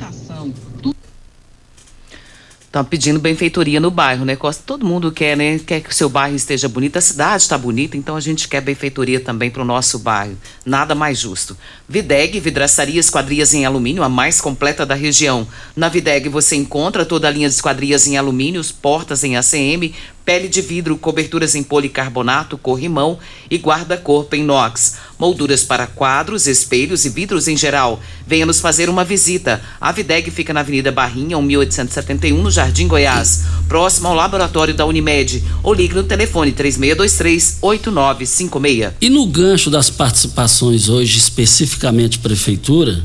[2.74, 4.60] Estão pedindo benfeitoria no bairro, né, Costa?
[4.66, 5.60] Todo mundo quer, né?
[5.60, 8.60] Quer que o seu bairro esteja bonito, a cidade está bonita, então a gente quer
[8.60, 10.36] benfeitoria também para o nosso bairro.
[10.66, 11.56] Nada mais justo.
[11.88, 15.46] Videg, vidraçaria esquadrias em alumínio, a mais completa da região.
[15.76, 19.94] Na Videg você encontra toda a linha de esquadrias em alumínio, portas em ACM,
[20.24, 23.18] pele de vidro, coberturas em policarbonato, corrimão
[23.50, 28.00] e guarda-corpo em inox, molduras para quadros, espelhos e vidros em geral.
[28.26, 29.60] Venha nos fazer uma visita.
[29.80, 35.44] A Videg fica na Avenida Barrinha, 1871, no Jardim Goiás, próximo ao laboratório da Unimed.
[35.62, 38.94] Ou ligue no telefone 3623-8956.
[39.00, 43.04] E no gancho das participações hoje, especificamente prefeitura,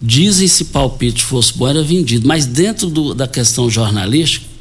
[0.00, 4.53] dizem se palpite fosse bom era vendido, mas dentro do, da questão jornalística,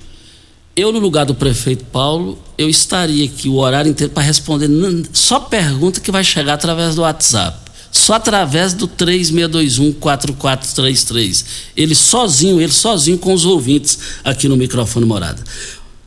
[0.75, 4.67] eu, no lugar do prefeito Paulo, eu estaria aqui o horário inteiro para responder
[5.13, 7.61] só pergunta que vai chegar através do WhatsApp.
[7.91, 11.45] Só através do 3621-4433.
[11.77, 15.43] Ele sozinho, ele sozinho com os ouvintes aqui no microfone morada.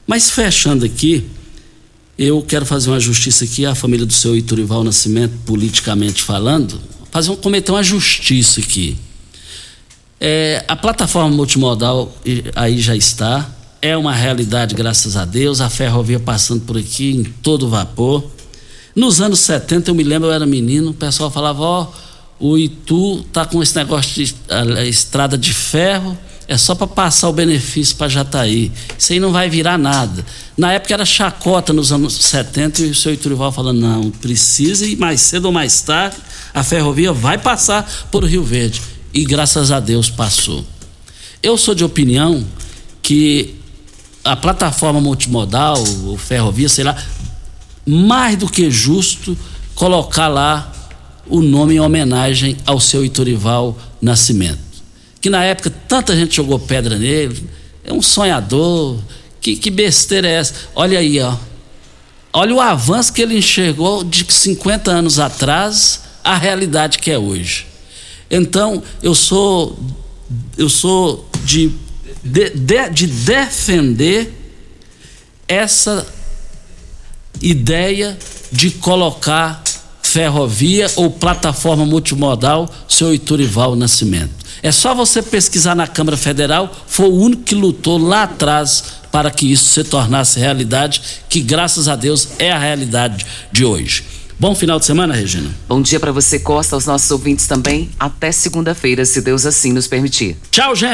[0.04, 1.24] Mas fechando aqui,
[2.18, 6.80] eu quero fazer uma justiça aqui à família do seu Iturival Nascimento, politicamente falando,
[7.12, 8.96] fazer um, cometer uma justiça aqui.
[10.20, 12.12] É, a plataforma multimodal
[12.56, 13.48] aí já está,
[13.87, 15.61] é uma realidade, graças a Deus.
[15.61, 18.24] A ferrovia passando por aqui em todo vapor.
[18.95, 21.87] Nos anos 70, eu me lembro, eu era menino, o pessoal falava: Ó,
[22.41, 26.16] oh, o Itu tá com esse negócio de a, a estrada de ferro,
[26.49, 28.72] é só para passar o benefício para Jataí.
[28.99, 30.24] Isso aí não vai virar nada.
[30.57, 34.97] Na época era chacota nos anos 70 e o seu Iturival falando: não, precisa e
[34.97, 36.16] mais cedo ou mais tarde
[36.57, 38.80] a ferrovia vai passar por Rio Verde.
[39.12, 40.64] E graças a Deus passou.
[41.43, 42.43] Eu sou de opinião
[43.03, 43.55] que
[44.27, 46.97] a plataforma multimodal, o ferrovia, sei lá,
[47.87, 49.39] mais do que justo
[49.74, 50.72] colocar lá
[51.29, 54.59] o nome em homenagem ao seu Iturival Nascimento.
[55.20, 57.49] Que na época tanta gente jogou pedra nele,
[57.85, 58.99] é um sonhador,
[59.41, 60.55] que, que besteira é essa?
[60.74, 61.35] Olha aí, ó.
[62.33, 67.66] Olha o avanço que ele enxergou de 50 anos atrás à realidade que é hoje.
[68.31, 69.79] Então, eu sou
[70.59, 71.70] eu sou de
[72.27, 74.33] de, de, de defender
[75.49, 76.07] essa
[77.41, 78.18] ideia
[78.51, 79.62] de colocar
[80.03, 84.35] ferrovia ou plataforma multimodal, seu Iturival Nascimento.
[84.62, 89.31] É só você pesquisar na Câmara Federal, foi o único que lutou lá atrás para
[89.31, 94.05] que isso se tornasse realidade, que graças a Deus é a realidade de hoje.
[94.39, 95.51] Bom final de semana, Regina.
[95.66, 97.89] Bom dia para você, Costa, aos nossos ouvintes também.
[97.99, 100.37] Até segunda-feira, se Deus assim nos permitir.
[100.51, 100.85] Tchau, gente.